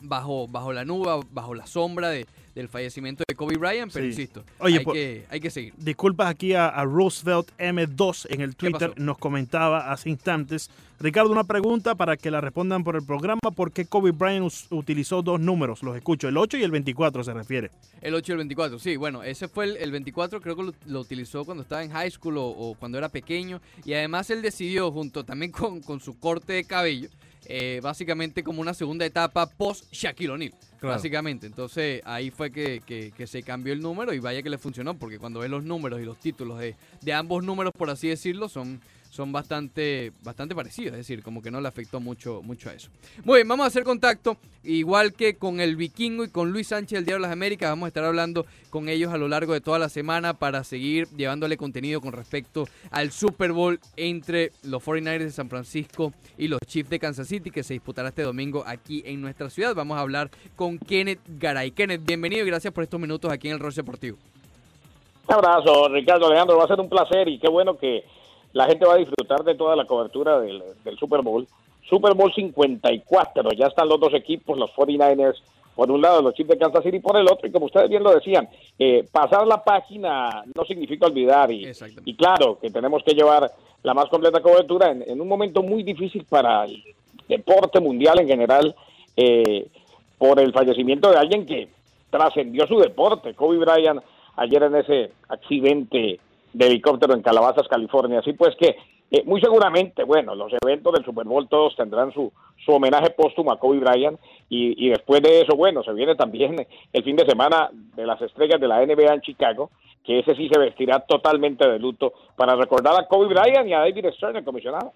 [0.02, 2.26] bajo, bajo la nube, bajo la sombra de,
[2.58, 4.10] del fallecimiento de Kobe Bryant, pero Sí.
[4.10, 5.72] insisto, Oye, hay, por- que, hay que seguir.
[5.78, 8.92] Disculpas aquí a, a Roosevelt M2 en el ¿Qué Twitter.
[9.00, 10.70] Nos comentaba hace instantes.
[11.00, 13.38] Ricardo, una pregunta para que la respondan por el programa.
[13.54, 15.84] ¿Por qué Kobe Bryant utilizó dos números?
[15.84, 16.26] Los escucho.
[16.28, 17.70] El 8 y el 24 se refiere.
[18.00, 20.74] El 8 y el 24, sí, bueno, ese fue el, el 24, creo que lo,
[20.86, 23.60] lo utilizó cuando estaba en high school o, o cuando era pequeño.
[23.84, 27.08] Y además él decidió, junto también con, con su corte de cabello,
[27.48, 30.52] eh, básicamente como una segunda etapa post Shaquille O'Neal.
[30.78, 30.94] Claro.
[30.94, 34.58] Básicamente, entonces ahí fue que, que- que se cambió el número y vaya que le
[34.58, 38.06] funcionó, porque cuando ves los números y los títulos de, de ambos números, por así
[38.08, 42.70] decirlo, son, son bastante, bastante parecidos, es decir, como que no le afectó mucho, mucho
[42.70, 42.90] a eso.
[43.24, 46.98] Muy bien, vamos a hacer contacto, igual que con el Vikingo y con Luis Sánchez
[46.98, 49.60] del Diario de las Américas, vamos a estar hablando con ellos a lo largo de
[49.60, 55.18] toda la semana para seguir llevándole contenido con respecto al Super Bowl entre los 49ers
[55.18, 59.02] de San Francisco y los Chiefs de Kansas City, que se disputará este domingo aquí
[59.06, 59.74] en nuestra ciudad.
[59.74, 61.70] Vamos a hablar con Kenneth Garay.
[61.70, 64.18] Kenneth, bienvenido y gracias por estos minutos aquí en el Roche Deportivo.
[65.28, 66.56] Un abrazo, Ricardo Alejandro.
[66.56, 68.04] Va a ser un placer y qué bueno que
[68.52, 71.46] la gente va a disfrutar de toda la cobertura del, del Super Bowl.
[71.88, 75.40] Super Bowl 54, ya están los dos equipos, los 49ers
[75.74, 78.02] por un lado, los Chiefs de Kansas City por el otro, y como ustedes bien
[78.02, 78.48] lo decían,
[78.80, 81.70] eh, pasar la página no significa olvidar, y,
[82.04, 83.48] y claro que tenemos que llevar
[83.84, 86.82] la más completa cobertura en, en un momento muy difícil para el
[87.28, 88.74] deporte mundial en general,
[89.16, 89.68] eh,
[90.18, 91.68] por el fallecimiento de alguien que
[92.10, 94.02] trascendió su deporte, Kobe Bryant,
[94.34, 96.18] ayer en ese accidente
[96.52, 98.20] de helicóptero en Calabazas, California.
[98.20, 98.76] Así pues que
[99.10, 102.30] eh, muy seguramente, bueno, los eventos del Super Bowl todos tendrán su,
[102.64, 104.18] su homenaje póstumo a Kobe Bryant
[104.50, 106.56] y, y después de eso, bueno, se viene también
[106.92, 109.70] el fin de semana de las estrellas de la NBA en Chicago,
[110.04, 113.80] que ese sí se vestirá totalmente de luto para recordar a Kobe Bryant y a
[113.80, 114.92] David Stern, el comisionado.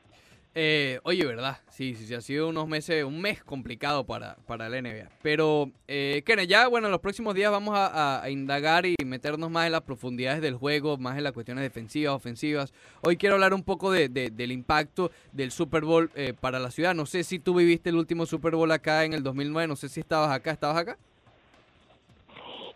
[0.54, 1.56] Eh, oye, ¿verdad?
[1.70, 5.08] Sí, sí, sí, ha sido unos meses, un mes complicado para, para la NBA.
[5.22, 8.94] Pero, eh, Kenneth, ya, bueno, en los próximos días vamos a, a- a indagar y
[9.06, 12.74] meternos más en las profundidades del juego, más en las cuestiones defensivas, ofensivas.
[13.02, 16.70] Hoy quiero hablar un poco de, de- del impacto del Super Bowl eh, para la
[16.70, 16.94] ciudad.
[16.94, 19.88] No sé si tú viviste el último Super Bowl acá en el 2009, no sé
[19.88, 20.98] si estabas acá, ¿estabas acá?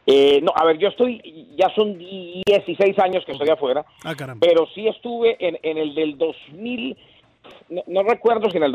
[0.08, 1.20] Eh, no, a ver, yo estoy,
[1.58, 4.46] ya son 16 años que estoy afuera, Ah, caramba.
[4.46, 6.96] pero sí estuve en, en el del 2000,
[7.68, 8.74] no, no recuerdo si en el,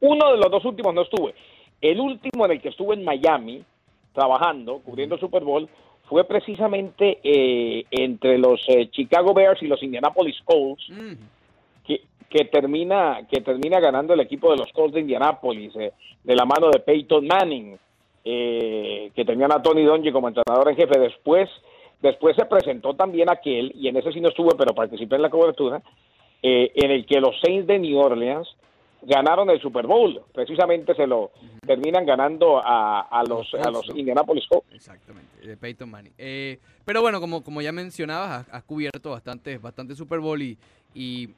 [0.00, 1.34] uno de los dos últimos no estuve.
[1.80, 3.64] El último en el que estuve en Miami,
[4.12, 5.68] trabajando, cubriendo el Super Bowl,
[6.10, 11.14] fue precisamente eh, entre los eh, Chicago Bears y los Indianapolis Colts, Mm,
[11.86, 15.92] que, que termina que termina ganando el equipo de los Colts de Indianapolis eh,
[16.24, 17.78] de la mano de Peyton Manning
[18.24, 20.98] eh, que tenían a Tony Dungy como entrenador en jefe.
[20.98, 21.48] Después
[22.02, 25.30] después se presentó también aquel y en ese sí no estuve pero participé en la
[25.30, 25.80] cobertura
[26.42, 28.48] eh, en el que los Saints de New Orleans
[29.02, 31.30] ganaron el Super Bowl precisamente se lo
[31.66, 33.88] terminan ganando a, a los a los.
[33.96, 36.12] Indianapolis Colts Exactamente, de Peyton Manning.
[36.18, 40.58] Eh, pero bueno, como, como ya mencionabas, has, has cubierto bastante, bastante Super Bowl y,
[40.94, 41.30] y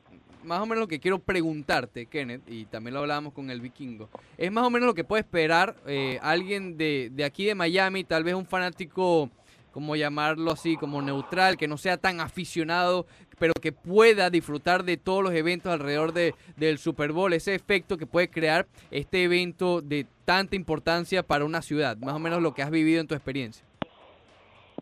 [0.42, 4.08] más o menos lo que quiero preguntarte, Kenneth, y también lo hablábamos con el vikingo,
[4.36, 8.02] es más o menos lo que puede esperar eh, alguien de, de aquí de Miami,
[8.02, 9.30] tal vez un fanático,
[9.72, 13.06] como llamarlo así, como neutral, que no sea tan aficionado,
[13.38, 17.96] pero que pueda disfrutar de todos los eventos alrededor de, del Super Bowl, ese efecto
[17.96, 22.54] que puede crear este evento de tanta importancia para una ciudad, más o menos lo
[22.54, 23.64] que has vivido en tu experiencia.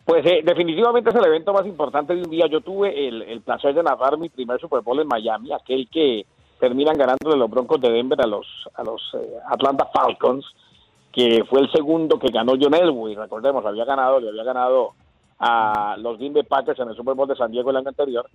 [0.05, 2.46] Pues eh, definitivamente es el evento más importante de un día.
[2.48, 6.26] Yo tuve el, placer de narrar mi primer Super Bowl en Miami, aquel que
[6.59, 10.44] terminan ganando de los Broncos de Denver a los, a los eh, Atlanta Falcons,
[11.12, 13.14] que fue el segundo que ganó John Elway.
[13.14, 14.92] Recordemos, había ganado, le había ganado
[15.38, 18.29] a los Green Bay Packers en el Super Bowl de San Diego el año anterior.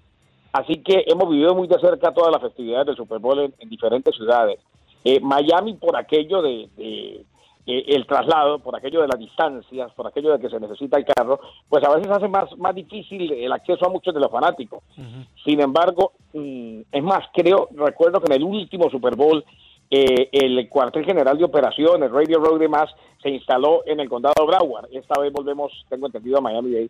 [0.51, 3.69] Así que hemos vivido muy de cerca todas las festividades del Super Bowl en, en
[3.69, 4.59] diferentes ciudades.
[5.03, 7.25] Eh, Miami por aquello de, de
[7.67, 11.05] eh, el traslado, por aquello de las distancias, por aquello de que se necesita el
[11.05, 14.83] carro, pues a veces hace más, más difícil el acceso a muchos de los fanáticos.
[15.43, 19.43] Sin embargo, mm, es más, creo, recuerdo que en el último Super Bowl,
[19.89, 22.89] eh, el cuartel general de operaciones, Radio Road y demás,
[23.21, 24.89] se instaló en el condado Broward.
[24.91, 26.89] Esta vez volvemos, tengo entendido, a Miami-Dade.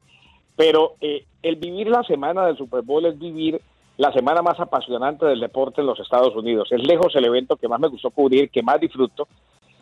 [0.55, 3.61] Pero eh, el vivir la semana del Super Bowl es vivir
[3.97, 6.69] la semana más apasionante del deporte en los Estados Unidos.
[6.71, 9.27] Es lejos el evento que más me gustó cubrir, que más disfruto.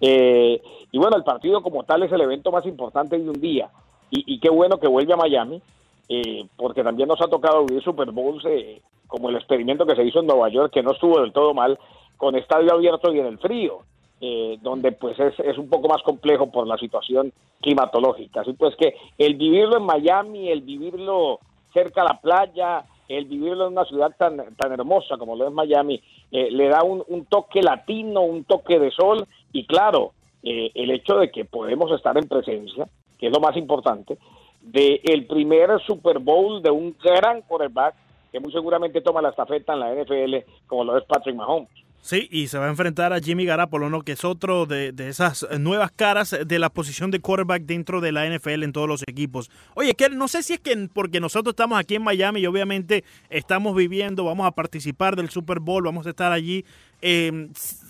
[0.01, 3.69] Eh, y bueno, el partido como tal es el evento más importante de un día.
[4.11, 5.61] Y, y qué bueno que vuelve a Miami,
[6.09, 10.03] eh, porque también nos ha tocado vivir Super Bowls eh, como el experimento que se
[10.03, 11.79] hizo en Nueva York, que no estuvo del todo mal,
[12.23, 13.79] con estadio abierto y en el frío.
[14.21, 18.39] Eh, donde pues es, un poco más complejo por la situación climatológica.
[18.39, 21.41] Así pues que el vivirlo en Miami, el vivirlo
[21.73, 25.53] cerca a la playa, el vivirlo en una ciudad tan, tan hermosa como lo es
[25.53, 30.91] Miami, eh, le da un, toque latino, un toque de sol y claro, eh, el
[30.91, 32.87] hecho de que podemos estar en presencia,
[33.19, 34.17] que es lo más importante,
[34.61, 37.95] de el primer Super Bowl de un gran quarterback
[38.31, 41.83] que muy seguramente toma la estafeta en la NFL como lo es Patrick Mahomes.
[42.03, 44.01] Sí, y se va a enfrentar a Jimmy Garapolo, ¿no?
[44.01, 48.11] que es otro de, de, esas nuevas caras de la posición de quarterback dentro de
[48.11, 49.49] la NFL en todos los equipos.
[49.73, 53.05] Oye, que no sé si es que porque nosotros estamos aquí en Miami y obviamente
[53.29, 56.65] estamos viviendo, vamos a participar del Super Bowl, vamos a estar allí.
[57.05, 57.49] Eh,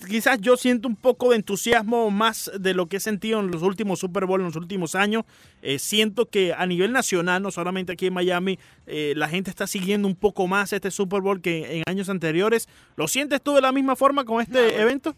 [0.09, 3.61] quizás yo siento un poco de entusiasmo más de lo que he sentido en los
[3.61, 5.23] últimos Super Bowl, en los últimos años.
[5.61, 9.67] Eh, siento que a nivel nacional, no solamente aquí en Miami, eh, la gente está
[9.67, 12.67] siguiendo un poco más este Super Bowl que en años anteriores.
[12.95, 15.13] ¿Lo sientes tú de la misma forma con este evento?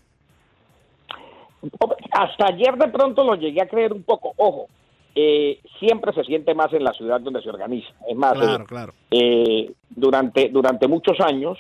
[2.12, 4.34] Hasta ayer de pronto lo llegué a creer un poco.
[4.36, 4.67] Ojo,
[5.15, 7.88] eh, siempre se siente más en la ciudad donde se organiza.
[8.10, 8.93] Es más, claro, eh, claro.
[9.12, 11.58] Eh, durante, durante muchos años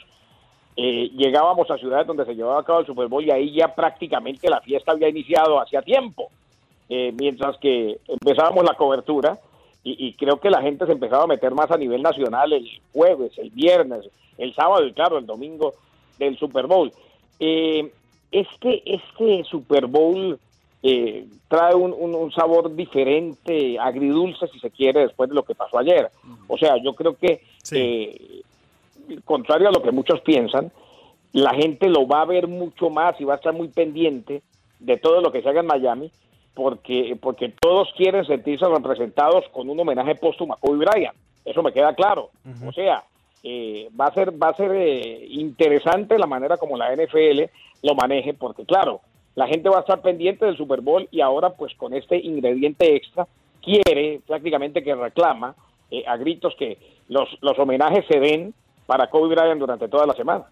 [0.77, 3.73] eh, llegábamos a ciudades donde se llevaba a cabo el Super Bowl y ahí ya
[3.73, 6.29] prácticamente la fiesta había iniciado hacía tiempo.
[6.89, 9.39] mientras que empezábamos la cobertura
[9.83, 12.67] y, y, creo que la gente se empezaba a meter más a nivel nacional el
[12.91, 15.73] jueves, el viernes, el sábado y claro, el domingo
[16.17, 16.91] del Super Bowl.
[17.39, 17.91] Eh,
[18.31, 20.39] este, este Super Bowl
[20.83, 25.55] eh, trae un, un, un, sabor diferente, agridulce si se quiere, después de lo que
[25.55, 26.09] pasó ayer.
[26.47, 28.43] O sea, yo creo que, sí.
[29.23, 30.71] Contrario a lo que muchos piensan,
[31.31, 34.41] la gente lo va a ver mucho más y va a estar muy pendiente
[34.79, 36.11] de todo lo que se haga en Miami,
[36.53, 41.15] porque, porque todos quieren sentirse representados con un homenaje póstumo a Kobe Bryant.
[41.43, 42.29] Eso me queda claro.
[42.45, 42.69] Uh -huh.
[42.69, 43.03] O sea,
[43.47, 47.43] eh, va a ser va a ser eh, interesante la manera como la NFL
[47.83, 49.01] lo maneje porque claro
[49.35, 52.95] la gente va a estar pendiente del Super Bowl y ahora pues con este ingrediente
[52.95, 53.27] extra
[53.61, 55.53] quiere prácticamente que reclama
[55.91, 60.13] eh, a gritos que los, los homenajes se den para Kobe Bryant durante toda la
[60.13, 60.45] semana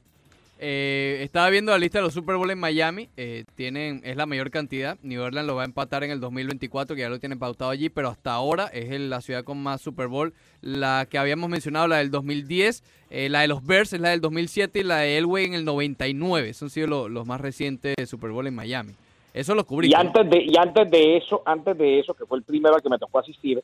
[0.65, 3.09] eh, estaba viendo la lista de los Super Bowl en Miami.
[3.17, 4.97] Eh, tienen, es la mayor cantidad.
[5.01, 7.89] New Orleans lo va a empatar en el 2024, que ya lo tienen pautado allí,
[7.89, 10.33] pero hasta ahora es el, la ciudad con más Super Bowl.
[10.61, 14.21] La que habíamos mencionado, la del 2010, eh, la de los Bears es la del
[14.21, 16.49] 2007 y la de Elway en el 99.
[16.49, 18.93] Esos han sido los, los más recientes Super Bowl en Miami.
[19.33, 19.89] Eso lo cubrí.
[19.89, 22.81] Y antes de, y antes de eso, antes de eso, que fue el primero al
[22.81, 23.61] que me tocó asistir,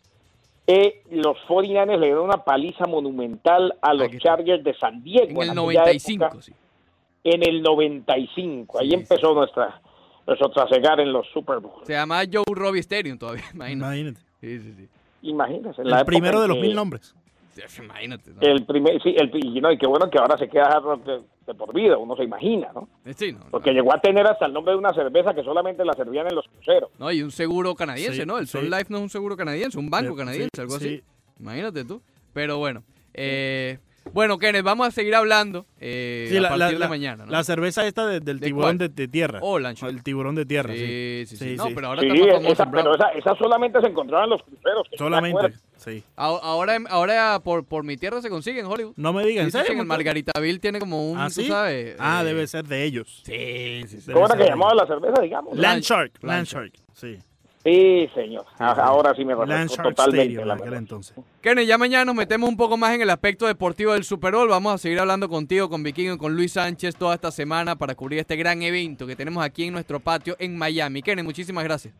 [0.71, 5.41] eh, los 49ers le dieron una paliza monumental a los Chargers de San Diego.
[5.41, 6.53] En el 95, época, sí
[7.23, 8.79] en el 95.
[8.79, 9.35] Ahí sí, empezó sí.
[9.35, 9.81] nuestra
[10.25, 11.83] nuestro trasegar en los Super Bowl.
[11.83, 13.85] Se llama Joe Robbie Stadium todavía, imagínate.
[13.85, 14.21] Imagínate.
[14.41, 14.89] Sí, sí, sí.
[15.23, 15.81] Imagínate.
[15.81, 17.15] El primero de los mil nombres.
[17.77, 18.31] Imagínate.
[18.31, 18.41] ¿no?
[18.41, 20.79] El primer, sí, el, y, no, y qué bueno que ahora se queda
[21.49, 22.87] de, por vida, uno se imagina, ¿no?
[23.15, 23.75] Sí, no Porque no.
[23.75, 26.47] llegó a tener hasta el nombre de una cerveza que solamente la servían en los
[26.47, 26.89] cruceros.
[26.99, 28.37] No, y un seguro canadiense, sí, ¿no?
[28.37, 31.01] El Sun Life no es un seguro canadiense, un banco canadiense, algo así.
[31.39, 32.01] Imagínate tú.
[32.33, 32.83] Pero bueno,
[33.13, 33.79] eh,
[34.13, 37.25] Bueno, Kenneth, vamos a seguir hablando eh, Sí, a la, partir la- de mañana.
[37.25, 37.31] ¿no?
[37.31, 39.39] la cerveza esta de- del ¿De tiburón de, de tierra.
[39.41, 39.57] Oh.
[39.59, 40.79] El tiburón de tierra, sí.
[40.79, 41.49] Sí, sí, sí.
[41.51, 44.29] Sí, No, pero ahora Sí, está más esa, pero esa, esa solamente se encontraba en
[44.31, 44.87] los cruceros.
[44.97, 46.03] Solamente, sí.
[46.15, 48.93] Ahora, ahora por, por mi tierra se consigue en Hollywood.
[48.95, 51.95] No me digan, ¿en en el Margaritaville tiene como un, ¿Ah, tú sabes.
[51.99, 53.21] Ah, eh, debe ser de ellos.
[53.25, 54.11] Sí, sí, sí.
[54.11, 55.57] ¿Cómo era que llamaba la cerveza, digamos?
[55.57, 56.47] Land Shark, Land.
[56.47, 57.19] Shark, sí.
[57.63, 58.45] Sí, señor.
[58.57, 60.01] A- Ahora sí me Shark totalmente.
[60.01, 60.79] Stadium la en aquel verdad.
[60.79, 61.15] entonces.
[61.41, 64.47] Kenneth, ya mañana nos metemos un poco más en el aspecto deportivo del Super Bowl.
[64.47, 67.95] Vamos a seguir hablando contigo, con Vikingo y con Luis Sánchez toda esta semana para
[67.95, 71.01] cubrir este gran evento que tenemos aquí en nuestro patio en Miami.
[71.01, 71.93] Kenneth, muchísimas gracias.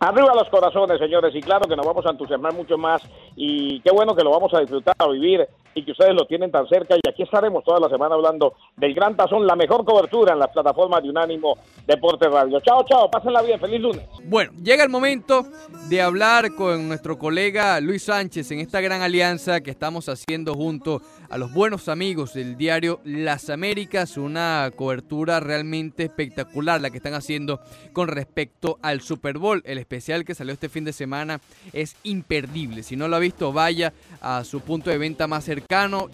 [0.00, 3.00] Arriba los corazones, señores, y claro que nos vamos a entusiasmar mucho más
[3.36, 6.50] y qué bueno que lo vamos a disfrutar, a vivir y que ustedes lo tienen
[6.50, 10.32] tan cerca y aquí estaremos toda la semana hablando del Gran Tazón, la mejor cobertura
[10.32, 11.56] en las plataformas de Unánimo
[11.86, 12.60] Deporte Radio.
[12.60, 14.06] Chao, chao, pásenla bien, feliz lunes.
[14.24, 15.46] Bueno, llega el momento
[15.88, 21.00] de hablar con nuestro colega Luis Sánchez en esta gran alianza que estamos haciendo junto
[21.30, 27.14] a los buenos amigos del diario Las Américas, una cobertura realmente espectacular la que están
[27.14, 27.60] haciendo
[27.92, 29.62] con respecto al Super Bowl.
[29.64, 31.40] El especial que salió este fin de semana
[31.72, 32.82] es imperdible.
[32.82, 35.61] Si no lo ha visto, vaya a su punto de venta más cercano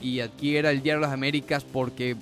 [0.00, 2.16] y adquiera el diario Las Américas porque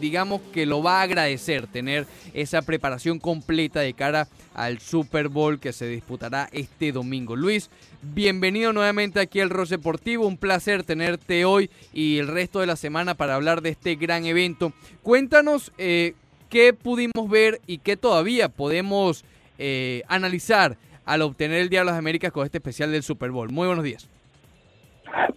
[0.00, 5.60] digamos que lo va a agradecer tener esa preparación completa de cara al Super Bowl
[5.60, 7.36] que se disputará este domingo.
[7.36, 7.70] Luis,
[8.02, 12.76] bienvenido nuevamente aquí al Ross Deportivo, un placer tenerte hoy y el resto de la
[12.76, 14.72] semana para hablar de este gran evento.
[15.02, 16.14] Cuéntanos eh,
[16.48, 19.24] qué pudimos ver y qué todavía podemos
[19.58, 23.50] eh, analizar al obtener el Día de las Américas con este especial del Super Bowl.
[23.50, 24.08] Muy buenos días.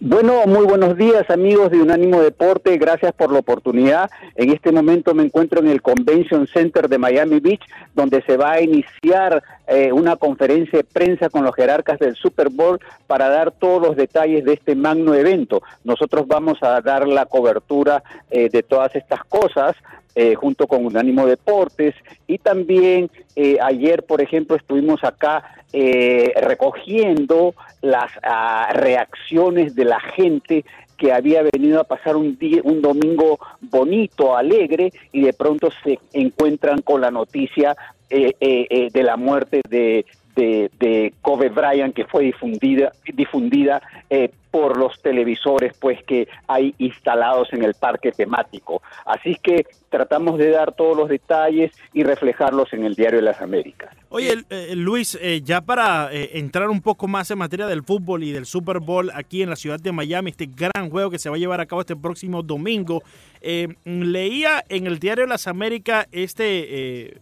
[0.00, 4.10] Bueno, muy buenos días amigos de Unánimo Deporte, gracias por la oportunidad.
[4.36, 7.62] En este momento me encuentro en el Convention Center de Miami Beach,
[7.94, 12.50] donde se va a iniciar eh, una conferencia de prensa con los jerarcas del Super
[12.50, 15.62] Bowl para dar todos los detalles de este magno evento.
[15.82, 19.74] Nosotros vamos a dar la cobertura eh, de todas estas cosas.
[20.14, 21.94] Eh, junto con Unánimo Deportes.
[22.26, 30.00] Y también eh, ayer, por ejemplo, estuvimos acá eh, recogiendo las ah, reacciones de la
[30.00, 30.64] gente
[30.96, 35.98] que había venido a pasar un día, un domingo bonito, alegre, y de pronto se
[36.12, 37.76] encuentran con la noticia
[38.10, 43.82] eh, eh, eh, de la muerte de, de, de Kobe Bryant, que fue difundida, difundida
[44.10, 48.82] eh, por los televisores pues que hay instalados en el parque temático.
[49.04, 53.40] Así que tratamos de dar todos los detalles y reflejarlos en el Diario de las
[53.40, 53.92] Américas.
[54.10, 58.22] Oye, eh, Luis, eh, ya para eh, entrar un poco más en materia del fútbol
[58.22, 61.28] y del Super Bowl aquí en la ciudad de Miami, este gran juego que se
[61.28, 63.02] va a llevar a cabo este próximo domingo,
[63.40, 67.18] eh, leía en el diario Las Américas este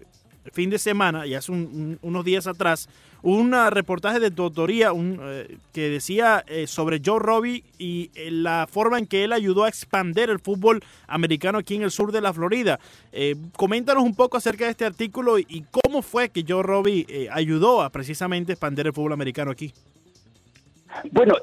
[0.52, 2.88] fin de semana, y hace un- un- unos días atrás,
[3.22, 8.11] un ah, reportaje de tu autoría un, eh, que decía eh, sobre Joe Robbie y
[8.16, 11.92] eh, la forma en que él ayudó a expandir el fútbol americano aquí en el
[11.92, 12.81] sur de la Florida.
[13.12, 17.28] Eh, coméntanos un poco acerca de este artículo y, y cómo fue que Joe Robbie
[17.31, 19.72] ayudó a precisamente expandir el fútbol americano aquí.
[21.11, 21.35] Bueno,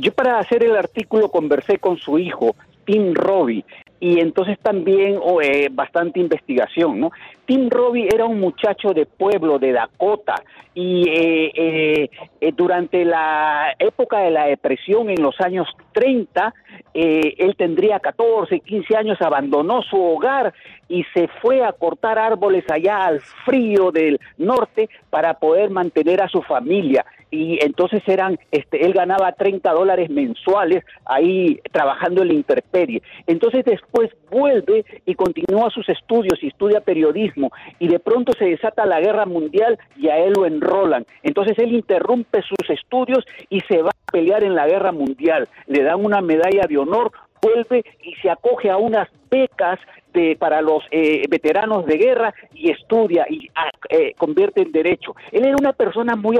[0.00, 2.56] yo para hacer el artículo conversé con su hijo,
[2.90, 3.64] Tim Robbie,
[4.00, 7.12] y entonces también oh, eh, bastante investigación, ¿no?
[7.46, 10.34] Tim Robbie era un muchacho de pueblo, de Dakota,
[10.74, 16.52] y eh, eh, eh, durante la época de la depresión en los años 30,
[16.94, 20.52] eh, él tendría 14, 15 años, abandonó su hogar
[20.88, 26.28] y se fue a cortar árboles allá al frío del norte para poder mantener a
[26.28, 32.34] su familia y entonces eran, este, él ganaba 30 dólares mensuales ahí trabajando en la
[32.34, 33.02] intemperie.
[33.26, 38.86] Entonces después vuelve y continúa sus estudios y estudia periodismo y de pronto se desata
[38.86, 41.06] la guerra mundial y a él lo enrolan.
[41.22, 45.48] Entonces él interrumpe sus estudios y se va a pelear en la guerra mundial.
[45.66, 49.78] Le dan una medalla de honor, vuelve y se acoge a unas becas
[50.12, 55.14] de, para los eh, veteranos de guerra y estudia y ah, eh, convierte en derecho.
[55.30, 56.36] Él era una persona muy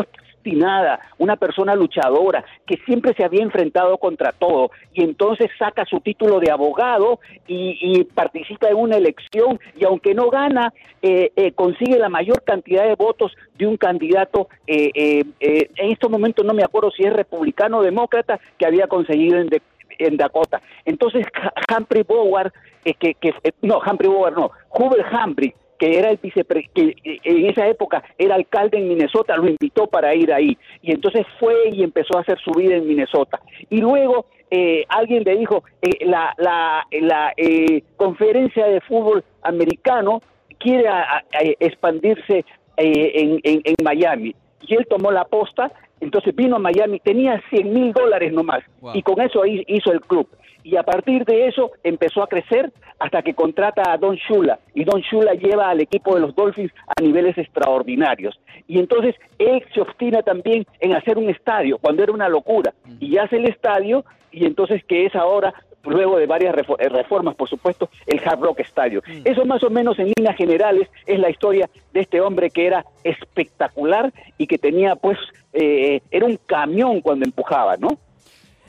[1.18, 6.40] una persona luchadora, que siempre se había enfrentado contra todo y entonces saca su título
[6.40, 10.72] de abogado y, y participa en una elección y aunque no gana,
[11.02, 15.92] eh, eh, consigue la mayor cantidad de votos de un candidato, eh, eh, eh, en
[15.92, 19.62] estos momentos no me acuerdo si es republicano o demócrata, que había conseguido en, de-
[19.98, 20.60] en Dakota.
[20.84, 21.26] Entonces
[21.76, 26.68] Humphrey Bogart, eh, que, que no, Humphrey Bogart no, Hubert Humphrey, que era el vicepre
[26.74, 30.56] que eh, en esa época era alcalde en Minnesota, lo invitó para ir ahí.
[30.82, 33.40] Y entonces fue y empezó a hacer su vida en Minnesota.
[33.70, 40.20] Y luego eh, alguien le dijo, eh, la, la, la eh, conferencia de fútbol americano
[40.58, 42.44] quiere a- a- a expandirse
[42.76, 44.34] eh, en, en, en Miami.
[44.62, 48.92] y él tomó la posta, entonces vino a Miami, tenía 100 mil dólares nomás, Wow.
[48.94, 50.28] y con eso hi- hizo el club.
[50.62, 54.58] Y a partir de eso empezó a crecer hasta que contrata a Don Shula.
[54.74, 58.38] Y Don Shula lleva al equipo de los Dolphins a niveles extraordinarios.
[58.68, 62.74] Y entonces él se obstina también en hacer un estadio, cuando era una locura.
[63.00, 67.48] Y hace el estadio, y entonces que es ahora, luego de varias eh, reformas, por
[67.48, 69.02] supuesto, el Hard Rock Stadium.
[69.24, 72.84] Eso más o menos en líneas generales es la historia de este hombre que era
[73.02, 75.18] espectacular y que tenía pues,
[75.52, 77.98] eh, era un camión cuando empujaba, ¿no?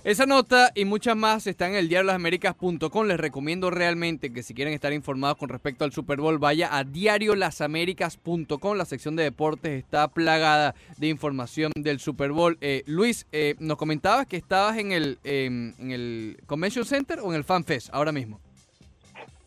[0.04, 3.06] Esa nota y muchas más están en el diario lasaméricas.com.
[3.06, 6.84] Les recomiendo realmente que si quieren estar informados con respecto al Super Bowl, vaya a
[6.84, 8.78] diariolasaméricas.com.
[8.78, 12.58] La sección de deportes está plagada de información del Super Bowl.
[12.62, 17.30] Eh, Luis, eh, nos comentabas que estabas en el, em, en el Convention Center o
[17.30, 18.42] en el Fan Fest ahora mismo.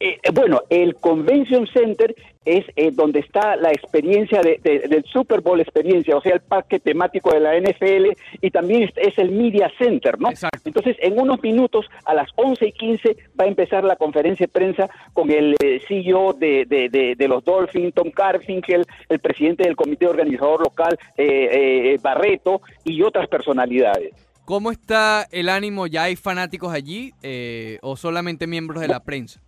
[0.01, 5.05] Eh, eh, bueno, el Convention Center es eh, donde está la experiencia de- de- del
[5.05, 9.17] Super Bowl experiencia, o sea, el parque temático de la NFL y también es, es
[9.19, 10.29] el Media Center, ¿no?
[10.31, 10.61] Exacto.
[10.65, 14.53] Entonces, en unos minutos, a las 11 y 15, va a empezar la conferencia de
[14.53, 19.63] prensa con el eh, CEO de, de- de- de los Dolphins, Tom Carfinkel, el presidente
[19.65, 24.13] del comité organizador local, eh, eh, Barreto, y otras personalidades.
[24.45, 25.87] ¿Cómo está el ánimo?
[25.87, 29.41] ¿Ya hay fanáticos allí eh, o solamente miembros de la prensa?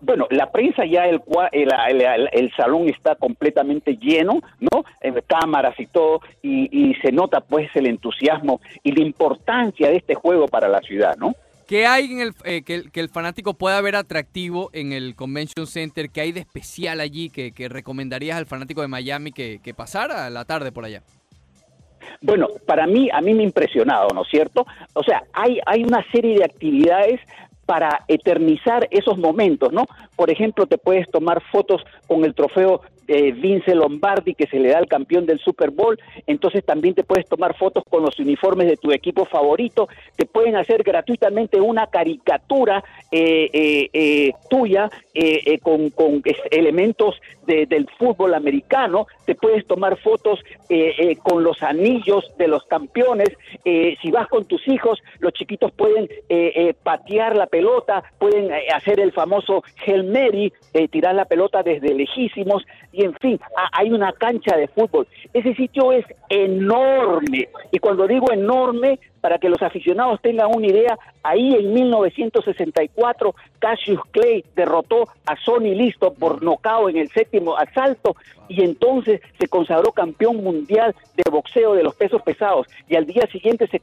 [0.00, 1.20] Bueno, la prensa ya, el,
[1.52, 4.84] el, el- el salón está completamente lleno, ¿no?
[5.00, 9.96] En cámaras y todo, y, y se nota pues el entusiasmo y la importancia de
[9.96, 11.34] este juego para la ciudad, ¿no?
[11.66, 15.14] ¿Qué hay en el eh, que, el- que el fanático pueda ver atractivo en el
[15.14, 16.08] Convention Center?
[16.10, 20.30] ¿Qué hay de especial allí que, que recomendarías al fanático de Miami que, que pasara
[20.30, 21.02] la tarde por allá?
[22.22, 24.66] Bueno, para mí, a mí me ha impresionado, ¿no es cierto?
[24.94, 27.20] O sea, hay, hay una serie de actividades
[27.68, 29.84] para eternizar esos momentos, ¿no?
[30.16, 34.68] Por ejemplo, te puedes tomar fotos con el trofeo eh, Vince Lombardi que se le
[34.70, 38.68] da al campeón del Super Bowl, entonces también te puedes tomar fotos con los uniformes
[38.68, 45.58] de tu equipo favorito, te pueden hacer gratuitamente una caricatura eh, eh, eh, tuya eh,
[45.60, 50.40] con, con elementos de- del fútbol americano, te puedes tomar fotos
[51.22, 53.28] con los anillos de los campeones,
[53.64, 56.08] si vas con tus hijos, los chiquitos pueden
[56.82, 60.52] patear la pelota, pueden hacer el famoso Hail Mary,
[60.90, 62.66] tirar la pelota desde lejísimos,
[62.98, 65.06] y en fin, ha- hay una cancha de fútbol.
[65.32, 70.98] Ese sitio es enorme, y cuando digo enorme, para que los aficionados tengan una idea,
[71.22, 78.14] ahí en 1964 Cassius Clay derrotó a Sonny Listo por nocao en el séptimo asalto
[78.48, 83.26] y entonces se consagró campeón mundial de boxeo de los pesos pesados y al día
[83.32, 83.80] siguiente se,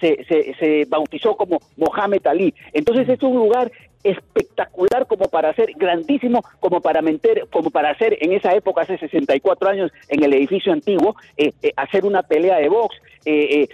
[0.00, 2.54] se- se- se bautizó como Mohamed Ali.
[2.72, 3.72] Entonces es un lugar
[4.04, 8.98] espectacular como para hacer, grandísimo como para meter, como para hacer en esa época, hace
[8.98, 13.68] 64 años, en el edificio antiguo, eh, eh, hacer una pelea de box, eh,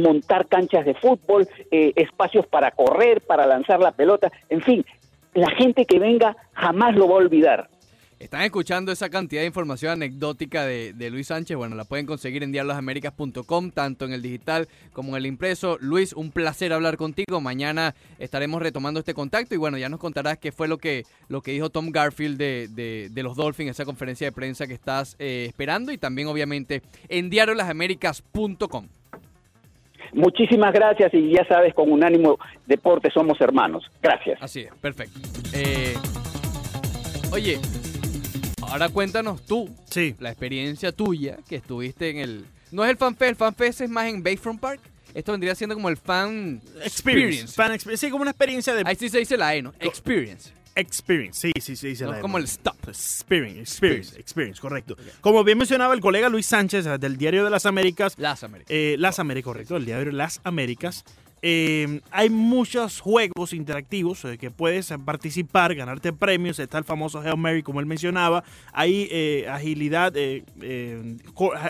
[0.00, 4.84] montar canchas de fútbol, espacios para correr, para lanzar la pelota, en fin,
[5.34, 7.68] la gente que venga jamás lo va a olvidar.
[8.22, 11.56] Están escuchando esa cantidad de información anecdótica de, de Luis Sánchez.
[11.56, 15.76] Bueno, la pueden conseguir en diariolasaméricas.com, tanto en el digital como en el impreso.
[15.80, 17.40] Luis, un placer hablar contigo.
[17.40, 21.42] Mañana estaremos retomando este contacto y bueno, ya nos contarás qué fue lo que, lo
[21.42, 25.16] que dijo Tom Garfield de, de- de los Dolphins, esa conferencia de prensa que estás
[25.18, 28.86] eh, esperando y también obviamente en diariolasaméricas.com.
[30.12, 33.82] Muchísimas gracias y ya sabes, con Unánimo Deporte somos hermanos.
[34.00, 34.38] Gracias.
[34.40, 35.18] Así es, perfecto.
[35.54, 35.94] Eh,
[37.32, 37.58] oye,
[38.72, 40.14] ahora cuéntanos tú, Sí.
[40.18, 42.46] la experiencia tuya que estuviste en el...
[42.70, 44.80] No es el FanFest, el FanFest es más en Bayfront Park.
[45.14, 47.54] Esto vendría siendo como el fan Experience.
[47.54, 49.74] Fan expe- sí, como una experiencia de Ahí sí se dice la E, ¿no?
[49.78, 50.50] Experience.
[50.74, 51.38] experience.
[51.38, 52.76] Sí, sí, sí, dice No la es como el stop.
[52.88, 54.96] Experience, experience, experience, correcto.
[55.20, 58.70] Como bien mencionaba el colega Luis Sánchez eh, del Diario de las Américas, Las Américas.
[58.70, 61.04] eh, Las Américas, correcto, el Diario de las Américas,
[61.42, 66.58] eh, hay muchos juegos interactivos eh, que puedes participar, ganarte premios.
[66.58, 68.44] Está el famoso Hail Mary, como él mencionaba.
[68.72, 71.16] Hay eh, agilidad, eh, eh,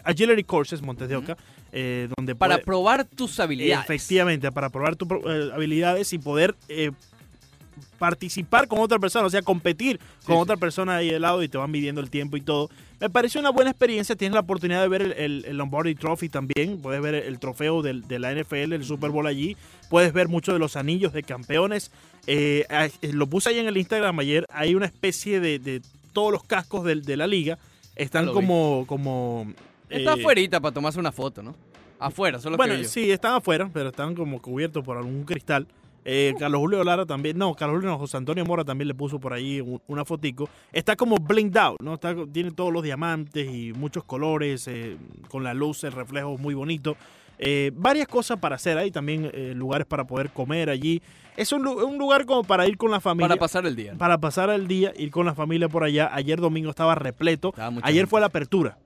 [0.05, 1.37] agility courses, Montes de Oca,
[1.73, 3.85] eh, donde Para puede- probar tus habilidades.
[3.85, 5.09] Efectivamente, para probar tus
[5.55, 6.91] habilidades y poder eh,
[8.03, 10.43] participar con otra persona, o sea, competir con sí.
[10.43, 12.69] otra persona ahí al lado y te van midiendo el tiempo y todo.
[12.99, 14.17] Me pareció una buena experiencia.
[14.17, 16.83] Tienes la oportunidad de ver el, el- el Lombardi Trophy también.
[16.83, 19.57] Puedes ver el, trofeo del- de la NFL, el Super Bowl allí.
[19.89, 21.93] Puedes ver muchos de los anillos de campeones.
[22.27, 24.47] Eh, eh, lo puse ahí en el Instagram ayer.
[24.51, 25.81] Hay una especie de, de
[26.13, 27.57] todos los cascos de, la liga.
[27.95, 28.33] Están vi.
[28.33, 28.85] como...
[28.89, 29.47] como
[29.89, 31.55] Está eh, afuerita para tomarse una foto, ¿no?
[32.01, 32.89] Afuera, solo bueno, que yo.
[32.89, 35.69] sí, están afuera, pero están como cubiertos por algún cristal.
[36.05, 39.21] Eh, Carlos Julio Lara también, no, Carlos Julio no, José Antonio Mora también le puso
[39.21, 40.49] por ahí un- una fotico.
[40.73, 41.95] Está como blinged out, ¿no?
[41.95, 44.97] Está, tiene todos los diamantes y muchos colores, eh,
[45.29, 46.97] con la luz, el reflejo muy bonito.
[47.39, 51.03] Eh, varias cosas para hacer ahí, también lugares para poder comer allí.
[51.37, 53.29] Es un, lu- un lugar como para ir con la familia.
[53.29, 53.95] Para pasar el día.
[53.97, 56.11] para pasar el día, ir con la familia por allá.
[56.13, 57.49] Ayer domingo estaba repleto.
[57.49, 58.07] Estaba Ayer gente.
[58.11, 58.79] fue la apertura.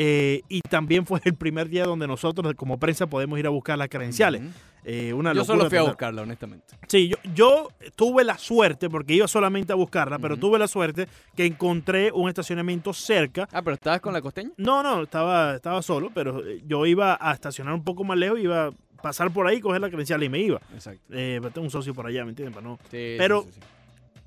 [0.00, 3.76] Eh, y también fue el primer día donde nosotros como prensa podemos ir a buscar
[3.76, 4.42] las credenciales.
[4.84, 6.76] Eh, una Yo solo fui a buscarla, honestamente.
[6.86, 11.08] Sí, yo, yo tuve la suerte, porque iba solamente a buscarla, pero tuve la suerte
[11.34, 13.48] que encontré un estacionamiento cerca.
[13.50, 14.50] Ah, pero estabas con la costeña.
[14.56, 18.38] No, no, estaba, estaba solo, pero eh, yo iba a estacionar un poco más lejos,
[18.38, 18.70] iba a
[19.02, 20.60] pasar por ahí, coger la credencial y me iba.
[20.72, 21.02] Exacto.
[21.10, 22.54] Eh, pero tengo un socio por allá, ¿me entiendes?
[22.54, 23.66] Para no- Sí, Pero- sí, sí, sí.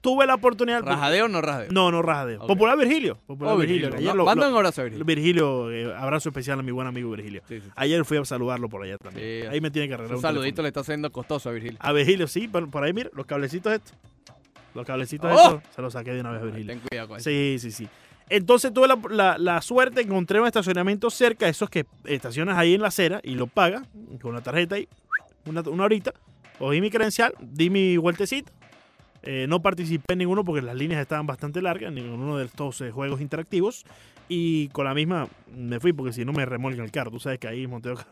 [0.02, 0.82] Tuve la oportunidad.
[0.84, 1.72] ¿Rajadeo o no rajadeo?
[1.72, 2.48] No, no rajadeo.
[2.48, 3.20] Popular Virgilio.
[3.28, 3.88] Popular Oh, Virgilio.
[3.90, 4.16] Virgilio.
[4.16, 5.06] lo- manda lo- un abrazo a Virgilio.
[5.06, 7.44] Virgilio, eh, abrazo especial a mi buen amigo Virgilio.
[7.48, 7.72] Sí, sí, sí.
[7.76, 9.50] Ayer fui a saludarlo por allá también.
[9.50, 10.64] Ahí me tiene que arreglar Un un saludito teléfono.
[10.64, 11.78] le está haciendo costoso a Virgilio.
[11.80, 13.94] A Virgilio, sí, por, por ahí mira, los cablecitos estos.
[14.74, 15.56] Los cablecitos ¡Oh!
[15.58, 16.68] estos se los saqué de una vez a Virgilio.
[16.74, 17.30] Ten cuidado con eso.
[17.30, 17.88] Sí, sí, sí.
[18.30, 22.82] Entonces tuve la, la- la suerte, encontré un estacionamiento cerca, esos que estacionas ahí en
[22.82, 23.84] la acera y lo pagas
[24.22, 24.88] con la tarjeta ahí,
[25.46, 26.14] una, una horita.
[26.58, 28.52] Cogí mi credencial, di mi vueltecita.
[29.24, 32.82] Eh, no participé en ninguno porque las líneas estaban bastante largas, en ninguno de estos
[32.82, 33.86] eh, juegos interactivos.
[34.30, 37.12] Y con la misma me fui porque si no me remolcan el carro.
[37.12, 37.96] Tú sabes que ahí Monteo.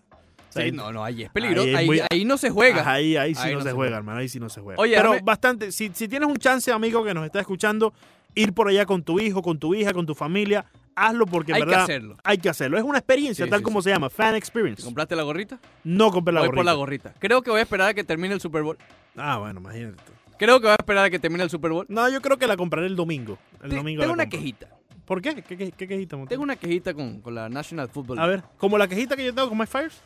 [0.52, 1.68] Sí, no, no, ahí es peligroso.
[1.68, 2.82] Ahí Ahí, es muy- ahí no se juega.
[2.82, 4.18] Ajá, Ahí, ahí sí no, no se se juega, hermano.
[4.18, 4.82] Ahí sí no se juega.
[4.82, 5.72] Oye, Pero bastante.
[5.72, 7.94] Si, si tienes un chance, amigo, que nos está escuchando,
[8.34, 11.60] ir por allá con tu hijo, con tu hija, con tu familia, hazlo porque Hay
[11.62, 12.18] que verdad hacerlo.
[12.24, 12.80] hay que hacerlo.
[12.80, 14.82] Es una experiencia, Sí, tal sí, como se llama, fan experience.
[14.82, 15.60] ¿Te compraste la gorrita?
[15.84, 16.60] No compré la voy gorrita.
[16.60, 17.14] por la gorrita.
[17.20, 18.78] Creo que voy a esperar a que termine el Super Bowl.
[19.18, 20.02] Ah, bueno, imagínate.
[20.40, 21.86] Creo que voy a esperar a que termine el Super Bowl.
[21.90, 23.38] No, yo creo que la compraré el domingo.
[23.62, 24.40] El Te- domingo tengo la una compro.
[24.40, 24.70] quejita.
[25.06, 25.36] ¿Por qué?
[25.44, 26.30] ¿Qué, qué, qué quejita, Monteo?
[26.36, 29.34] Tengo una quejita con, con la National Football A ver, como la quejita que yo
[29.36, 30.00] tengo con My Fires.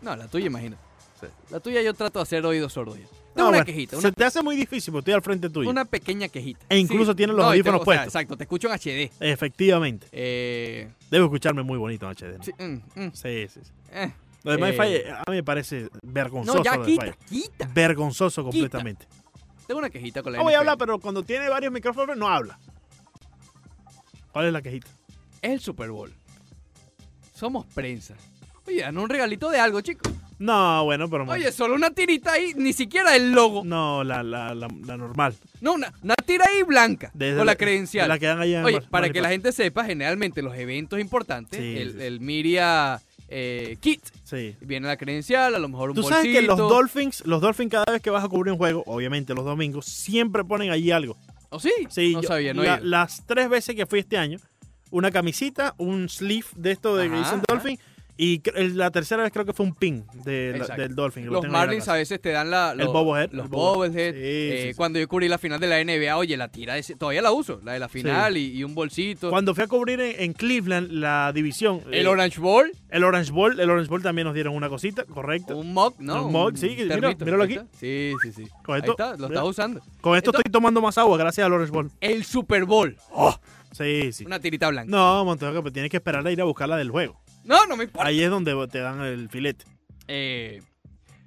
[0.00, 0.80] No, la tuya, imagínate.
[1.50, 2.96] La tuya yo trato de hacer oídos sordos.
[2.96, 3.04] ya.
[3.04, 5.68] Tengo No, una bueno, quejita, Se te hace muy difícil porque estoy al frente tuyo.
[5.68, 6.64] una pequeña quejita.
[6.68, 8.06] E incluso tiene los y audífonos tengo- o sea, puestos.
[8.14, 9.10] exacto, te escucho en HD.
[9.20, 10.06] Efectivamente.
[10.12, 12.38] Eh, Debo escucharme muy bonito en HD.
[12.38, 12.44] ¿no?
[12.44, 13.60] sí, mm, mm, Sí, sí.
[13.64, 13.72] sí.
[13.92, 14.12] eh.
[14.44, 14.60] Lo de Eh.
[14.60, 16.58] MyFi a mí me parece vergonzoso.
[16.58, 17.16] No, ya lo de quita, Fire.
[17.28, 17.70] quita.
[17.74, 19.06] Vergonzoso completamente.
[19.68, 22.26] Tengo una quejita con la No voy a hablar, pero cuando tiene varios micrófonos no
[22.26, 22.58] habla.
[24.32, 24.88] ¿Cuál es la quejita?
[25.42, 26.12] Es el Super Bowl.
[27.34, 28.14] Somos prensa.
[28.66, 30.10] Oye, dan un regalito de algo, chicos.
[30.38, 31.24] No, bueno, pero...
[31.24, 33.62] Oye, solo una tirita ahí, ni siquiera el logo.
[33.64, 35.36] No, la, la, la, la normal.
[35.60, 38.04] No, una, una tira ahí blanca Desde con la, credencial.
[38.04, 40.54] de La que dan allá en Oye, Mar- para que la gente sepa, generalmente los
[40.56, 42.02] eventos importantes, Sí, el, sí.
[42.02, 44.56] el Miria eh, Kit, Sí.
[44.60, 46.40] viene la credencial, a lo mejor un Tú sabes bolsito.
[46.40, 49.44] que los Dolphins, los Dolphins cada vez que vas a cubrir un juego, obviamente los
[49.44, 51.16] domingos, siempre ponen allí algo.
[51.50, 51.72] ¿Oh, sí?
[51.90, 54.38] Sí, no yo- sabía, no la- las tres veces que fui este año,
[54.90, 57.42] una camisita, un sleeve de esto de dicen ajá.
[58.20, 58.42] Y
[58.74, 61.26] la tercera vez creo que fue un pin de la- del Dolphin.
[61.26, 64.12] lo Los ahí Marlins a veces te dan la, El los, bobblehead, los el bobblehead.
[64.12, 64.74] Sí, Eh, sí, sí.
[64.74, 67.60] Cuando yo cubrí la final de la NBA, oye, la tira de todavía la uso,
[67.64, 69.30] la de la final y, y un bolsito.
[69.30, 73.30] Cuando fui a cubrir en, en Cleveland la división, el eh, Orange Bowl, el Orange
[73.30, 75.56] Bowl, el Orange Bowl también nos dieron una cosita, correcto.
[75.56, 76.26] un mug, ¿no?
[76.26, 77.66] Un mug, sí, mira, míralo ahí aquí.
[77.78, 78.48] Sí, sí, sí.
[78.64, 79.40] Con Ahí esto, está, lo mira.
[79.40, 79.80] estás usando.
[80.00, 81.88] Con esto Esto- estoy tomando más agua gracias al Orange Bowl.
[82.00, 82.96] El Super Bowl,
[83.72, 84.24] Sí, sí.
[84.24, 84.90] una tirita blanca.
[84.90, 87.20] No, Montejo, pero tienes que esperar a ir a buscar la del juego.
[87.48, 88.06] No, no me importa.
[88.08, 89.64] Ahí es donde te dan el filete.
[90.06, 90.62] Eh,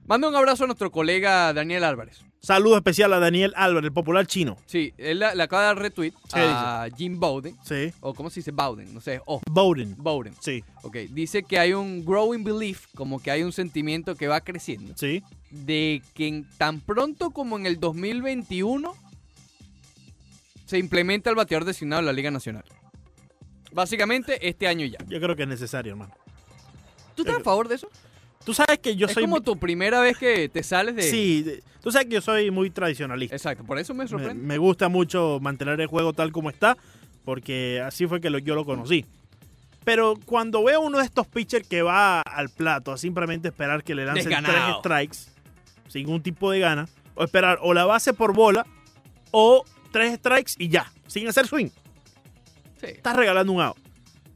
[0.05, 2.21] manda un abrazo a nuestro colega Daniel Álvarez.
[2.43, 4.57] Saludo especial a Daniel Álvarez, el popular chino.
[4.65, 7.55] Sí, él le le acaba de dar retweet ¿Qué a Jim Bowden.
[7.63, 7.91] Sí.
[8.01, 8.91] O ¿cómo se dice Bowden?
[8.93, 9.21] No sé.
[9.25, 9.95] Oh, Bowden.
[9.97, 10.33] Bowden.
[10.39, 14.41] Sí, Ok, dice que hay un growing belief, como que hay un sentimiento que va
[14.41, 15.21] creciendo, sí.
[15.51, 18.95] de que en- tan pronto como en el 2021
[20.65, 22.63] se implementa el bateador designado en la Liga Nacional.
[23.73, 24.97] Básicamente este año ya.
[25.07, 26.13] Yo creo que es necesario, hermano.
[27.15, 27.89] ¿Tú estás a favor de eso?
[28.45, 29.23] Tú sabes que yo es soy.
[29.23, 31.03] como tu primera vez que te sales de...
[31.03, 33.35] Sí, de- tú sabes que yo soy muy tradicionalista.
[33.35, 34.43] Exacto, por eso me sorprende.
[34.43, 36.75] me gusta mucho mantener el juego tal como está,
[37.23, 39.05] porque así fue que lo- yo lo conocí.
[39.83, 43.93] Pero cuando veo uno de estos pitchers que va al plato a simplemente esperar que
[43.95, 45.17] le lancen tres strikes,
[45.87, 48.65] sin ningún tipo de gana, o esperar o la base por bola,
[49.31, 51.69] o tres strikes y ya, sin hacer swing.
[52.81, 52.87] Sí.
[52.87, 53.77] estás regalando un out.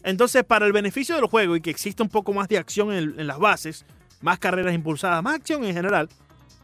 [0.03, 3.19] Entonces, para el beneficio del juego y que exista un poco más de acción en,
[3.19, 3.85] en las bases,
[4.21, 6.07] más carreras impulsadas, más acción en general,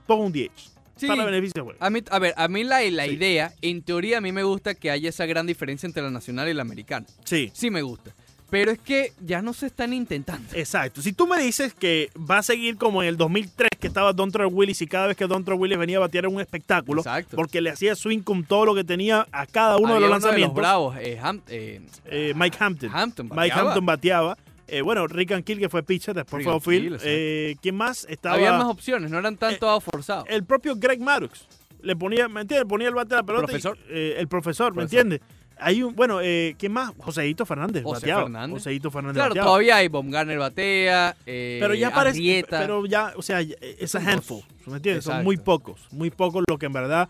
[0.08, 0.52] pongo un 10.
[0.98, 1.08] Sí.
[1.08, 1.80] Para el beneficio del juego.
[1.84, 3.12] A, mí, a ver, a mí la, la Sí.
[3.12, 6.48] idea, en teoría a mí me gusta que haya esa gran diferencia entre la nacional
[6.50, 7.08] y la americana.
[7.26, 8.14] Sí, Sí me gusta.
[8.52, 10.48] Pero es que ya no se están intentando.
[10.54, 11.02] exacto.
[11.02, 14.46] Si tú me dices que va a seguir como en el 2003, que estaba Dontre
[14.46, 17.36] Willis y cada vez que Dontre Willis venía a batear era un espectáculo, Exacto.
[17.38, 20.08] porque le hacía swing con todo lo que tenía a cada uno Había de los
[20.10, 20.56] uno de lanzamientos.
[20.56, 22.90] bravos, eh, Ham- eh, Eh, Mike Hampton.
[22.94, 23.52] Hampton Mike.
[23.54, 24.38] Hampton bateaba.
[24.68, 27.04] Eh, bueno, Rick and Kill, que fue pitcher, después Rick fue exacto.
[27.06, 28.06] Eh, ¿Quién más?
[28.10, 30.26] Estaba Había más opciones, no eran tanto dados forzados.
[30.30, 31.46] el propio Greg Maddox.
[31.82, 32.68] Le ponía, ¿me entiendes?
[32.70, 33.46] Ponía el bate a la pelota.
[33.46, 33.78] y, Profesor.
[33.90, 35.20] eh, el profesor, ¿me entiendes?
[35.62, 36.92] Hay un, bueno, eh, ¿quién más?
[36.98, 37.84] Joseito Fernández.
[37.84, 38.24] José bateaba.
[38.24, 38.54] Fernández.
[38.56, 39.16] Joseito Fernández.
[39.16, 42.60] claro, todavía hay Baumgartner batea, eh, Pero ya parece, Arrieta.
[42.60, 45.06] pero ya, o sea, es a handful, ¿me entiendes?
[45.06, 47.08] Son muy pocos, muy pocos lo que en verdad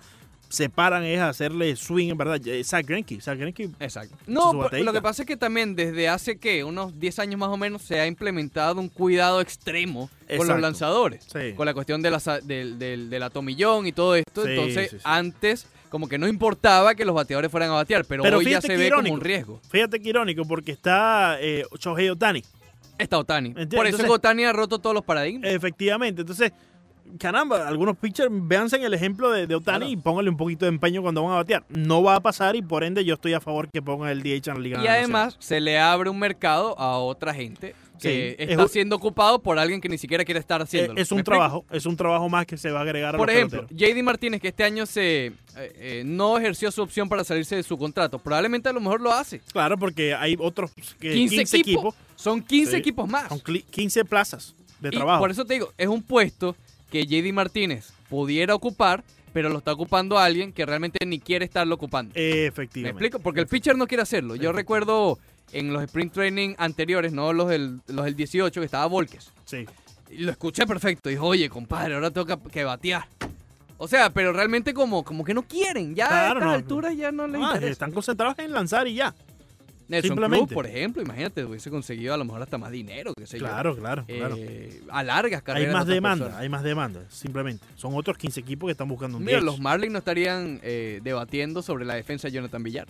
[0.52, 2.40] se paran es hacerle swing, en verdad.
[2.46, 4.16] Eh, Zach Greinke, Zach Greinke, Exacto.
[4.28, 7.50] No, pero lo que pasa es que también desde hace que unos 10 años más
[7.50, 11.26] o menos se ha implementado un cuidado extremo con los lanzadores.
[11.32, 11.54] Sí.
[11.56, 14.44] Con la cuestión de la, del, del, del atomillón y todo esto.
[14.44, 14.98] Sí, Entonces, sí.
[15.06, 18.62] antes como que no importaba que los bateadores fueran a batear, pero, Pero hoy ya
[18.62, 19.10] se ve irónico.
[19.10, 19.60] como un riesgo.
[19.70, 22.42] Fíjate que irónico, porque está eh, Shohei Otani.
[22.98, 23.50] Está Otani.
[23.54, 25.52] Por eso entonces- Otani ha roto todos los paradigmas.
[25.52, 26.54] Efectivamente, entonces,
[27.20, 29.92] caramba, algunos pitchers, véanse en el ejemplo de, de Otani Claro.
[29.92, 31.66] y pónganle un poquito de empeño cuando van a batear.
[31.70, 34.48] No va a pasar y por ende yo estoy a favor que pongan el DH
[34.50, 38.44] en la Liga y además se le abre un mercado a otra gente que Sí,
[38.52, 41.00] está siendo ocupado por alguien que ni siquiera quiere estar Eh, haciéndolo.
[41.00, 41.38] es ¿Me un explico?
[41.40, 43.68] trabajo, es un trabajo más que se va a agregar a Por ejemplo.
[43.70, 47.64] JD Martínez, que este año se eh, eh, no ejerció su opción para salirse de
[47.64, 49.40] su contrato, probablemente a lo mejor lo hace.
[49.52, 52.78] Claro, porque hay otros que 15, 15, equipos, equipos, Son 15 Sí.
[52.78, 53.30] equipos más.
[53.30, 55.20] son cli- 15 plazas de Y trabajo.
[55.22, 56.56] por eso te digo, es un puesto
[56.92, 61.76] que JD Martínez pudiera ocupar, pero lo está ocupando alguien que realmente ni quiere estarlo
[61.76, 62.14] ocupando.
[62.16, 62.90] ¿Me Efectivamente.
[62.90, 63.20] explico?
[63.24, 64.36] Porque el pitcher no quiere hacerlo.
[64.36, 65.20] Yo recuerdo
[65.52, 69.32] en los sprint training anteriores, no los del, los del 18, que estaba Volques.
[69.46, 69.66] Sí.
[70.10, 71.10] Y lo escuché perfecto.
[71.10, 73.06] Dijo, oye, compadre, ahora tengo que, que batear.
[73.78, 75.96] O sea, pero realmente como, como que no quieren.
[75.96, 76.52] Ya a Claro, estas no.
[76.54, 77.72] alturas ya no les Ah, interesa.
[77.72, 79.14] están concentrados en lanzar y ya.
[79.88, 80.54] Nelson simplemente.
[80.54, 83.46] Por ejemplo, imagínate, hubiese conseguido a lo mejor hasta más dinero, qué sé yo.
[83.46, 84.36] Claro, claro, claro.
[84.38, 85.74] Eh, a largas Hay carreras.
[85.74, 86.42] más de otras demanda, personas.
[86.42, 87.66] hay más demanda, simplemente.
[87.76, 89.44] Son otros 15 equipos que están buscando un Mira, 10.
[89.46, 92.88] los Marlins no estarían eh, debatiendo sobre la defensa de Jonathan Villar.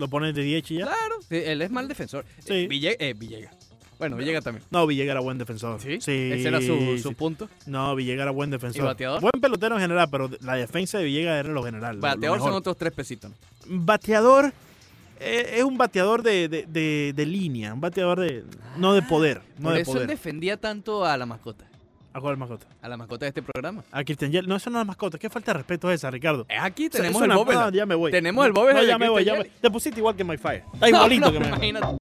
[0.00, 0.86] Lo ponen de 10 y ya.
[0.86, 2.24] Claro, sí, él es mal defensor.
[2.38, 2.52] Sí.
[2.54, 3.54] Eh, Ville- eh, Villegas.
[3.98, 4.64] Bueno, Villegas también.
[4.70, 5.78] No, Villegas era buen defensor.
[5.78, 6.00] ¿Sí?
[6.00, 6.30] Sí.
[6.32, 7.50] Ese era su, su punto.
[7.66, 8.82] No, Villegas era buen defensor.
[8.82, 9.20] ¿Y bateador?
[9.20, 11.96] Buen pelotero en general, pero la defensa de Villegas era lo general.
[11.96, 13.30] lo Bateador son otros tres pesitos.
[13.66, 14.52] Bateador
[15.20, 18.42] eh, es un bateador de, de, de- de línea, un bateador de
[18.78, 21.66] no de poder, no Por de eso él defendía tanto a la mascota.
[22.12, 22.66] ¿A cuál mascota?
[22.82, 23.84] A la mascota de este programa.
[23.92, 24.48] A Christian Yel.
[24.48, 25.16] No, eso no es mascota.
[25.16, 26.44] ¿Qué falta de respeto es esa, Ricardo?
[26.48, 27.64] Es aquí, tenemos eso el es una- Bóveda.
[27.66, 28.10] no, ya me voy.
[28.10, 29.24] Tenemos el Bóveda No, ya me voy.
[29.24, 29.44] Ya me...
[29.44, 30.64] Te pusiste igual que My Fire.
[30.74, 31.48] Está igualito no, que Fire.
[31.50, 31.86] imagínate.